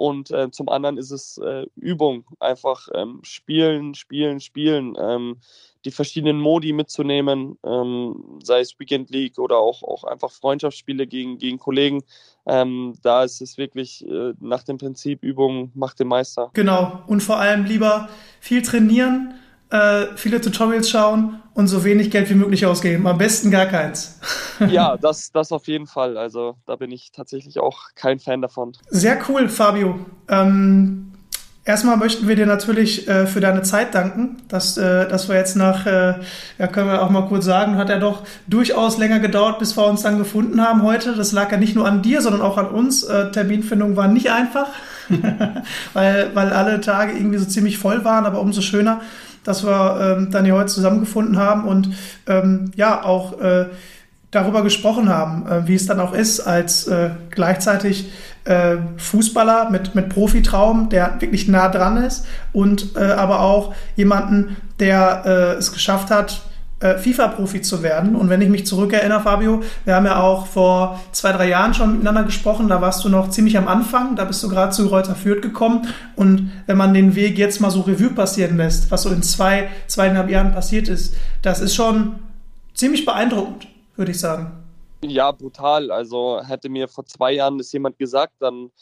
[0.00, 5.36] Und äh, zum anderen ist es äh, Übung, einfach ähm, spielen, spielen, spielen ähm,
[5.84, 11.36] die verschiedenen Modi mitzunehmen, ähm, sei es Weekend League oder auch, auch einfach Freundschaftsspiele gegen,
[11.36, 12.02] gegen Kollegen.
[12.46, 16.48] Ähm, da ist es wirklich äh, nach dem Prinzip Übung macht den Meister.
[16.54, 18.08] Genau, und vor allem lieber
[18.40, 19.34] viel trainieren,
[19.70, 23.06] äh, viele Tutorials schauen und so wenig Geld wie möglich ausgeben.
[23.06, 24.18] Am besten gar keins.
[24.68, 26.16] ja, das, das auf jeden Fall.
[26.16, 28.72] Also da bin ich tatsächlich auch kein Fan davon.
[28.88, 29.98] Sehr cool, Fabio.
[30.28, 31.10] Ähm,
[31.62, 35.56] Erstmal möchten wir dir natürlich äh, für deine Zeit danken, dass, äh, dass wir jetzt
[35.56, 36.14] nach, äh,
[36.58, 39.86] ja, können wir auch mal kurz sagen, hat ja doch durchaus länger gedauert, bis wir
[39.86, 41.14] uns dann gefunden haben heute.
[41.14, 43.02] Das lag ja nicht nur an dir, sondern auch an uns.
[43.02, 44.68] Äh, Terminfindung war nicht einfach,
[45.92, 49.02] weil, weil alle Tage irgendwie so ziemlich voll waren, aber umso schöner,
[49.44, 51.90] dass wir ähm, dann hier heute zusammengefunden haben und
[52.26, 53.66] ähm, ja, auch äh,
[54.30, 58.10] darüber gesprochen haben, äh, wie es dann auch ist, als äh, gleichzeitig
[58.44, 64.56] äh, Fußballer mit, mit Profitraum, der wirklich nah dran ist und äh, aber auch jemanden,
[64.78, 66.42] der äh, es geschafft hat,
[66.80, 68.16] äh, FIFA-Profi zu werden.
[68.16, 71.92] Und wenn ich mich zurückerinnere, Fabio, wir haben ja auch vor zwei, drei Jahren schon
[71.92, 75.14] miteinander gesprochen, da warst du noch ziemlich am Anfang, da bist du gerade zu Reuter
[75.14, 75.86] Fürth gekommen.
[76.16, 79.68] Und wenn man den Weg jetzt mal so Revue passieren lässt, was so in zwei,
[79.86, 82.18] zweieinhalb Jahren passiert ist, das ist schon
[82.74, 83.66] ziemlich beeindruckend
[84.00, 84.64] würde ich sagen.
[85.04, 85.92] Ja, brutal.
[85.92, 88.72] Also hätte mir vor zwei Jahren das jemand gesagt, dann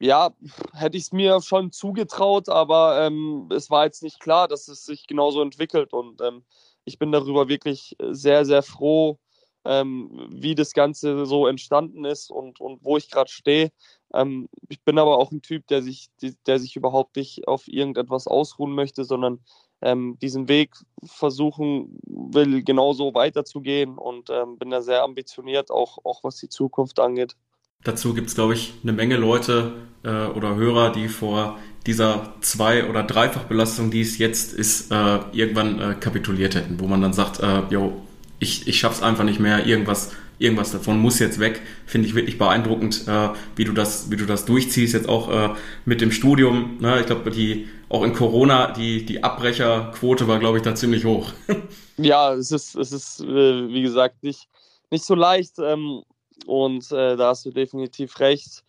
[0.00, 0.30] ja,
[0.72, 4.86] hätte ich es mir schon zugetraut, aber ähm, es war jetzt nicht klar, dass es
[4.86, 5.92] sich genauso entwickelt.
[5.92, 6.44] Und ähm,
[6.88, 9.18] ich bin darüber wirklich sehr, sehr froh,
[9.64, 13.70] ähm, wie das Ganze so entstanden ist und, und wo ich gerade stehe.
[14.14, 16.08] Ähm, ich bin aber auch ein Typ, der sich,
[16.46, 19.40] der sich überhaupt nicht auf irgendetwas ausruhen möchte, sondern
[19.82, 20.74] ähm, diesen Weg
[21.04, 26.98] versuchen will, genauso weiterzugehen und ähm, bin da sehr ambitioniert, auch, auch was die Zukunft
[26.98, 27.36] angeht.
[27.84, 32.88] Dazu gibt es, glaube ich, eine Menge Leute äh, oder Hörer, die vor dieser Zwei-
[32.88, 37.40] oder Dreifachbelastung, die es jetzt ist, äh, irgendwann äh, kapituliert hätten, wo man dann sagt,
[37.40, 38.02] äh, yo,
[38.40, 41.60] ich, ich schaff's einfach nicht mehr, irgendwas, irgendwas davon muss jetzt weg.
[41.86, 45.54] Finde ich wirklich beeindruckend, äh, wie du das, wie du das durchziehst, jetzt auch äh,
[45.84, 46.78] mit dem Studium.
[46.80, 47.00] Ne?
[47.00, 51.32] Ich glaube, die auch in Corona, die, die Abbrecherquote war, glaube ich, da ziemlich hoch.
[51.96, 54.48] ja, es ist, es ist, wie gesagt, nicht,
[54.90, 55.58] nicht so leicht.
[55.58, 56.02] Ähm,
[56.46, 58.62] und äh, da hast du definitiv recht.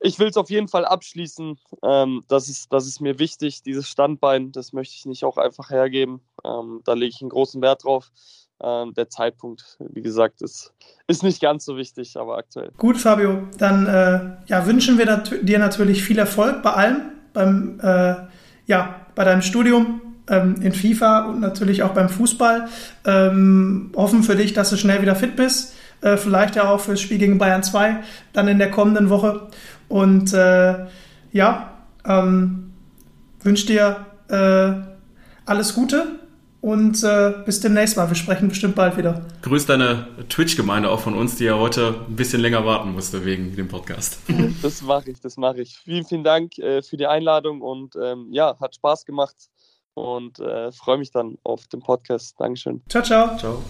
[0.00, 1.58] Ich will es auf jeden Fall abschließen.
[1.82, 4.52] Ähm, das, ist, das ist mir wichtig, dieses Standbein.
[4.52, 6.20] Das möchte ich nicht auch einfach hergeben.
[6.44, 8.10] Ähm, da lege ich einen großen Wert drauf.
[8.62, 10.72] Ähm, der Zeitpunkt, wie gesagt, ist,
[11.06, 12.70] ist nicht ganz so wichtig, aber aktuell.
[12.78, 17.78] Gut, Fabio, dann äh, ja, wünschen wir nat dir natürlich viel Erfolg bei allem, beim,
[17.80, 18.16] äh,
[18.66, 22.68] ja, bei deinem Studium ähm, in FIFA und natürlich auch beim Fußball.
[23.04, 27.00] Ähm, hoffen für dich, dass du schnell wieder fit bist äh, vielleicht ja auch fürs
[27.00, 27.98] Spiel gegen Bayern 2
[28.32, 29.48] dann in der kommenden Woche.
[29.88, 30.86] Und äh,
[31.32, 31.72] ja,
[32.04, 32.72] ähm,
[33.40, 34.80] wünsche dir äh,
[35.44, 36.18] alles Gute
[36.60, 38.08] und äh, bis demnächst mal.
[38.08, 39.24] Wir sprechen bestimmt bald wieder.
[39.42, 43.54] Grüß deine Twitch-Gemeinde auch von uns, die ja heute ein bisschen länger warten musste wegen
[43.54, 44.18] dem Podcast.
[44.62, 45.76] Das mache ich, das mache ich.
[45.76, 49.36] Vielen, vielen Dank äh, für die Einladung und ähm, ja, hat Spaß gemacht
[49.94, 52.34] und äh, freue mich dann auf den Podcast.
[52.38, 52.82] Dankeschön.
[52.88, 53.36] Ciao, ciao.
[53.36, 53.62] Ciao.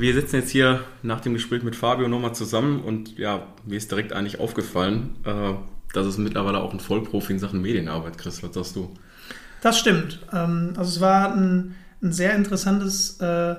[0.00, 3.90] Wir sitzen jetzt hier nach dem Gespräch mit Fabio nochmal zusammen und ja, mir ist
[3.90, 5.52] direkt eigentlich aufgefallen, äh,
[5.92, 8.94] dass es mittlerweile auch ein Vollprofi in Sachen Medienarbeit, Chris, was sagst du?
[9.60, 10.20] Das stimmt.
[10.32, 13.56] Ähm, also es war ein, ein sehr interessantes äh,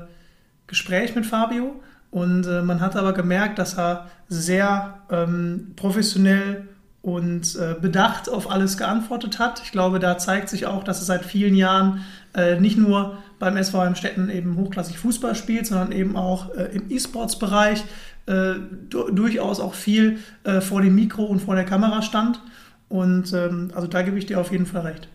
[0.66, 1.80] Gespräch mit Fabio
[2.10, 6.68] und äh, man hat aber gemerkt, dass er sehr ähm, professionell
[7.04, 9.62] und äh, bedacht auf alles geantwortet hat.
[9.64, 13.62] Ich glaube, da zeigt sich auch, dass er seit vielen Jahren äh, nicht nur beim
[13.62, 17.84] SVM Städten eben hochklassig Fußball spielt, sondern eben auch äh, im E-Sports-Bereich
[18.28, 18.54] äh,
[18.90, 22.40] durchaus auch viel äh, vor dem Mikro und vor der Kamera stand.
[22.88, 25.10] Und ähm, also da gebe ich dir auf jeden Fall recht.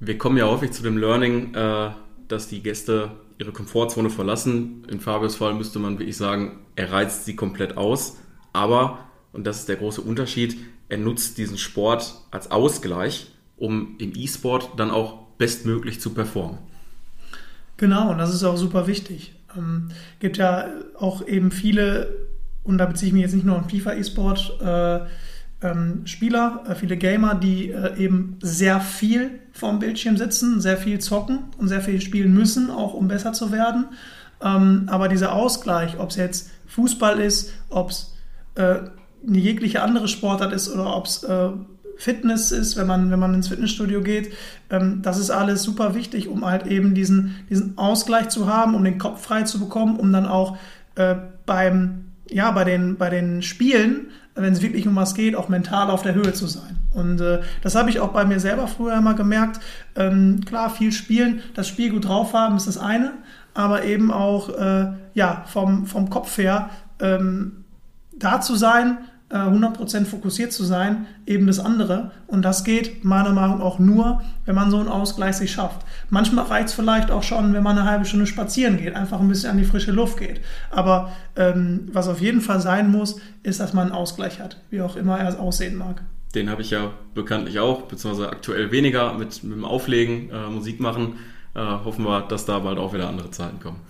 [0.00, 1.90] Wir kommen ja häufig zu dem Learning, äh,
[2.26, 4.86] dass die Gäste ihre Komfortzone verlassen.
[4.88, 8.16] In Fabius Fall müsste man wirklich sagen, er reizt sie komplett aus.
[8.54, 8.98] Aber,
[9.32, 10.56] und das ist der große Unterschied,
[10.88, 16.58] er nutzt diesen Sport als Ausgleich, um im E-Sport dann auch bestmöglich zu performen.
[17.78, 19.34] Genau, und das ist auch super wichtig.
[19.56, 20.66] Ähm, gibt ja
[20.98, 22.26] auch eben viele,
[22.64, 25.00] und da beziehe ich mich jetzt nicht nur auf FIFA E-Sport, äh,
[25.60, 30.98] ähm, Spieler, äh, viele Gamer, die äh, eben sehr viel vorm Bildschirm sitzen, sehr viel
[30.98, 33.86] zocken und sehr viel spielen müssen, auch um besser zu werden.
[34.42, 38.14] Ähm, aber dieser Ausgleich, ob es jetzt Fußball ist, ob es
[38.54, 38.76] äh,
[39.26, 41.50] eine jegliche andere Sportart ist oder ob es äh,
[41.98, 44.32] Fitness ist, wenn man, wenn man ins Fitnessstudio geht.
[44.70, 48.84] Ähm, das ist alles super wichtig, um halt eben diesen, diesen Ausgleich zu haben, um
[48.84, 50.56] den Kopf frei zu bekommen, um dann auch
[50.94, 55.48] äh, beim, ja, bei den, bei den Spielen, wenn es wirklich um was geht, auch
[55.48, 56.78] mental auf der Höhe zu sein.
[56.94, 59.60] Und äh, das habe ich auch bei mir selber früher immer gemerkt.
[59.96, 63.12] Ähm, klar, viel spielen, das Spiel gut drauf haben ist das eine,
[63.54, 66.70] aber eben auch äh, ja, vom, vom Kopf her
[67.00, 67.64] ähm,
[68.16, 68.98] da zu sein,
[69.30, 72.12] 100% äh, fokussiert zu sein, eben das andere.
[72.26, 75.84] Und das geht meiner Meinung nach auch nur, wenn man so einen Ausgleich sich schafft.
[76.08, 79.28] Manchmal reicht es vielleicht auch schon, wenn man eine halbe Stunde spazieren geht, einfach ein
[79.28, 80.40] bisschen an die frische Luft geht.
[80.70, 84.80] Aber ähm, was auf jeden Fall sein muss, ist, dass man einen Ausgleich hat, wie
[84.80, 86.02] auch immer er aussehen mag.
[86.34, 90.80] Den habe ich ja bekanntlich auch, beziehungsweise aktuell weniger mit, mit dem Auflegen, äh, Musik
[90.80, 91.14] machen.
[91.54, 93.80] Äh, hoffen wir, dass da bald auch wieder andere Zeiten kommen.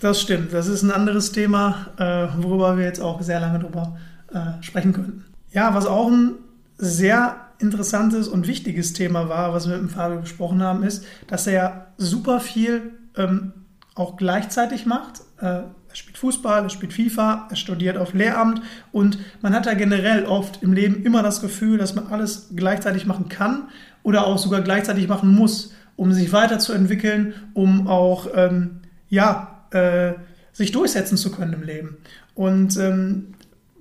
[0.00, 0.52] Das stimmt.
[0.52, 3.96] Das ist ein anderes Thema, äh, worüber wir jetzt auch sehr lange drüber
[4.32, 5.24] äh, sprechen könnten.
[5.52, 6.34] Ja, was auch ein
[6.76, 11.46] sehr interessantes und wichtiges Thema war, was wir mit dem Fabio besprochen haben, ist, dass
[11.46, 13.52] er super viel ähm,
[13.94, 15.20] auch gleichzeitig macht.
[15.40, 18.62] Äh, er spielt Fußball, er spielt FIFA, er studiert auf Lehramt
[18.92, 23.06] und man hat ja generell oft im Leben immer das Gefühl, dass man alles gleichzeitig
[23.06, 23.68] machen kann
[24.02, 30.12] oder auch sogar gleichzeitig machen muss, um sich weiterzuentwickeln, um auch ähm, ja, äh,
[30.52, 31.96] sich durchsetzen zu können im Leben.
[32.34, 33.34] Und ähm,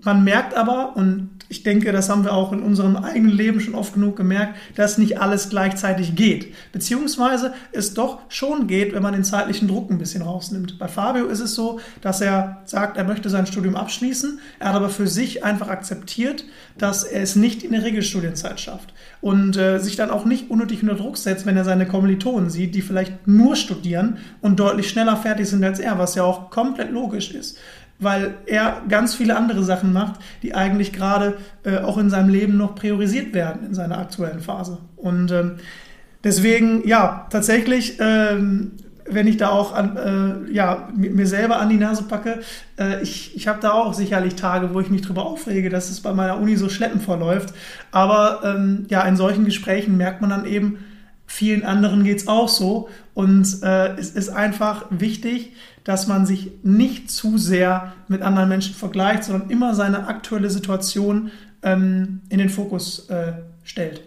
[0.08, 3.76] man merkt aber, und ich denke, das haben wir auch in unserem eigenen Leben schon
[3.76, 6.53] oft genug gemerkt, dass nicht alles gleichzeitig geht.
[6.72, 10.80] Beziehungsweise es doch schon geht, wenn man den zeitlichen Druck ein bisschen rausnimmt.
[10.80, 14.39] Bei Fabio ist es so, dass er sagt, er möchte sein Studium abschließen.
[14.60, 16.45] Er hat aber für sich einfach akzeptiert,
[16.78, 18.93] dass er es nicht in der Regelstudienzeit schafft.
[19.20, 22.76] Und äh, sich dann auch nicht unnötig unter Druck setzt, wenn er seine Kommilitonen sieht,
[22.76, 26.91] die vielleicht nur studieren und deutlich schneller fertig sind als er, was ja auch komplett
[26.91, 27.58] logisch ist
[28.00, 32.58] weil er ganz viele andere Sachen macht, die eigentlich gerade äh, auch in seinem Leben
[32.58, 34.78] noch priorisiert werden in seiner aktuellen Phase.
[34.95, 35.56] Und ähm,
[36.24, 38.74] deswegen, ja, tatsächlich, ähm,
[39.10, 39.98] wenn ich da auch an,
[40.48, 42.41] äh, ja, mir selber an die Nase packe,
[42.78, 46.02] äh, ich, ich habe da auch sicherlich Tage, wo ich mich drüber aufrege, dass es
[46.02, 47.54] bei meiner Uni so schleppend verläuft.
[47.91, 50.80] Aber ähm, ja, in solchen Gesprächen merkt man dann eben,
[51.26, 52.89] vielen anderen geht es auch so.
[53.18, 55.53] Und äh, es ist einfach wichtig,
[55.84, 61.32] dass man sich nicht zu sehr mit anderen Menschen vergleicht, sondern immer seine aktuelle Situation
[61.63, 64.03] ähm, in den Fokus äh, stellt.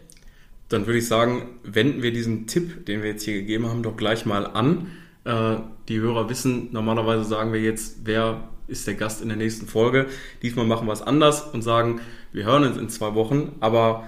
[0.69, 3.97] Dann würde ich sagen, wenden wir diesen Tipp, den wir jetzt hier gegeben haben, doch
[3.97, 4.87] gleich mal an.
[5.25, 5.57] Äh,
[5.89, 10.07] die Hörer wissen, normalerweise sagen wir jetzt, wer ist der Gast in der nächsten Folge.
[10.45, 12.01] Diesmal machen wir es anders und sagen,
[12.33, 14.05] wir hören uns in zwei Wochen, aber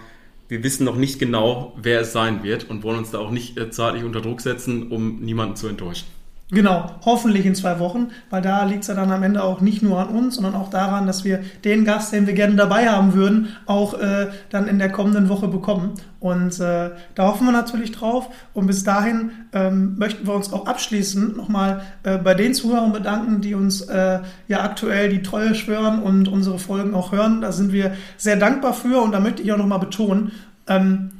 [0.49, 3.57] wir wissen noch nicht genau, wer es sein wird und wollen uns da auch nicht
[3.59, 6.07] äh, zeitlich unter Druck setzen, um niemanden zu enttäuschen.
[6.55, 9.82] Genau, hoffentlich in zwei Wochen, weil da liegt es ja dann am Ende auch nicht
[9.82, 13.14] nur an uns, sondern auch daran, dass wir den Gast, den wir gerne dabei haben
[13.14, 15.94] würden, auch äh, dann in der kommenden Woche bekommen.
[16.20, 18.28] Und äh, da hoffen wir natürlich drauf.
[18.53, 23.40] Und bis dahin ähm, möchten wir uns auch abschließend nochmal äh, bei den Zuhörern bedanken,
[23.40, 27.40] die uns äh, ja aktuell die Treue schwören und unsere Folgen auch hören.
[27.40, 30.32] Da sind wir sehr dankbar für und da möchte ich auch nochmal betonen,
[30.68, 31.12] ähm,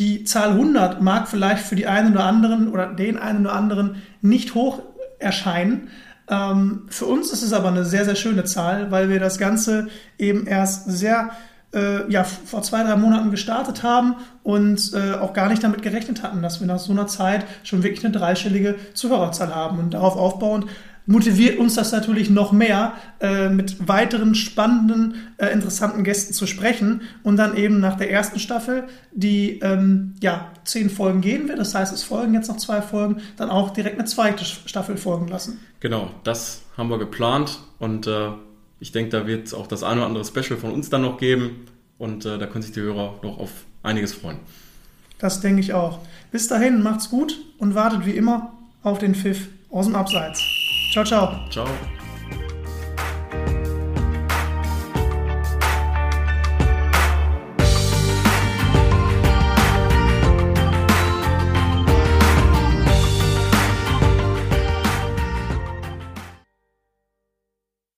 [0.00, 3.96] die Zahl 100 mag vielleicht für die einen oder anderen oder den einen oder anderen
[4.22, 4.80] nicht hoch
[5.18, 5.88] erscheinen.
[6.26, 9.88] Ähm, für uns ist es aber eine sehr, sehr schöne Zahl, weil wir das Ganze
[10.18, 11.30] eben erst sehr
[11.74, 16.22] äh, ja, vor zwei, drei Monaten gestartet haben und äh, auch gar nicht damit gerechnet
[16.22, 19.78] hatten, dass wir nach so einer Zeit schon wirklich eine dreistellige Zuhörerzahl haben.
[19.78, 20.64] Und darauf aufbauend
[21.10, 27.02] motiviert uns das natürlich noch mehr, äh, mit weiteren spannenden, äh, interessanten Gästen zu sprechen
[27.24, 31.74] und dann eben nach der ersten Staffel, die ähm, ja zehn Folgen gehen wird, das
[31.74, 35.58] heißt, es folgen jetzt noch zwei Folgen, dann auch direkt eine zweite Staffel folgen lassen.
[35.80, 38.28] Genau, das haben wir geplant und äh,
[38.78, 41.18] ich denke, da wird es auch das eine oder andere Special von uns dann noch
[41.18, 41.66] geben
[41.98, 43.50] und äh, da können sich die Hörer noch auf
[43.82, 44.38] einiges freuen.
[45.18, 45.98] Das denke ich auch.
[46.30, 48.52] Bis dahin, macht's gut und wartet wie immer
[48.84, 50.59] auf den Pfiff aus dem Abseits.
[50.90, 51.44] Ciao, ciao.
[51.48, 51.99] Ciao.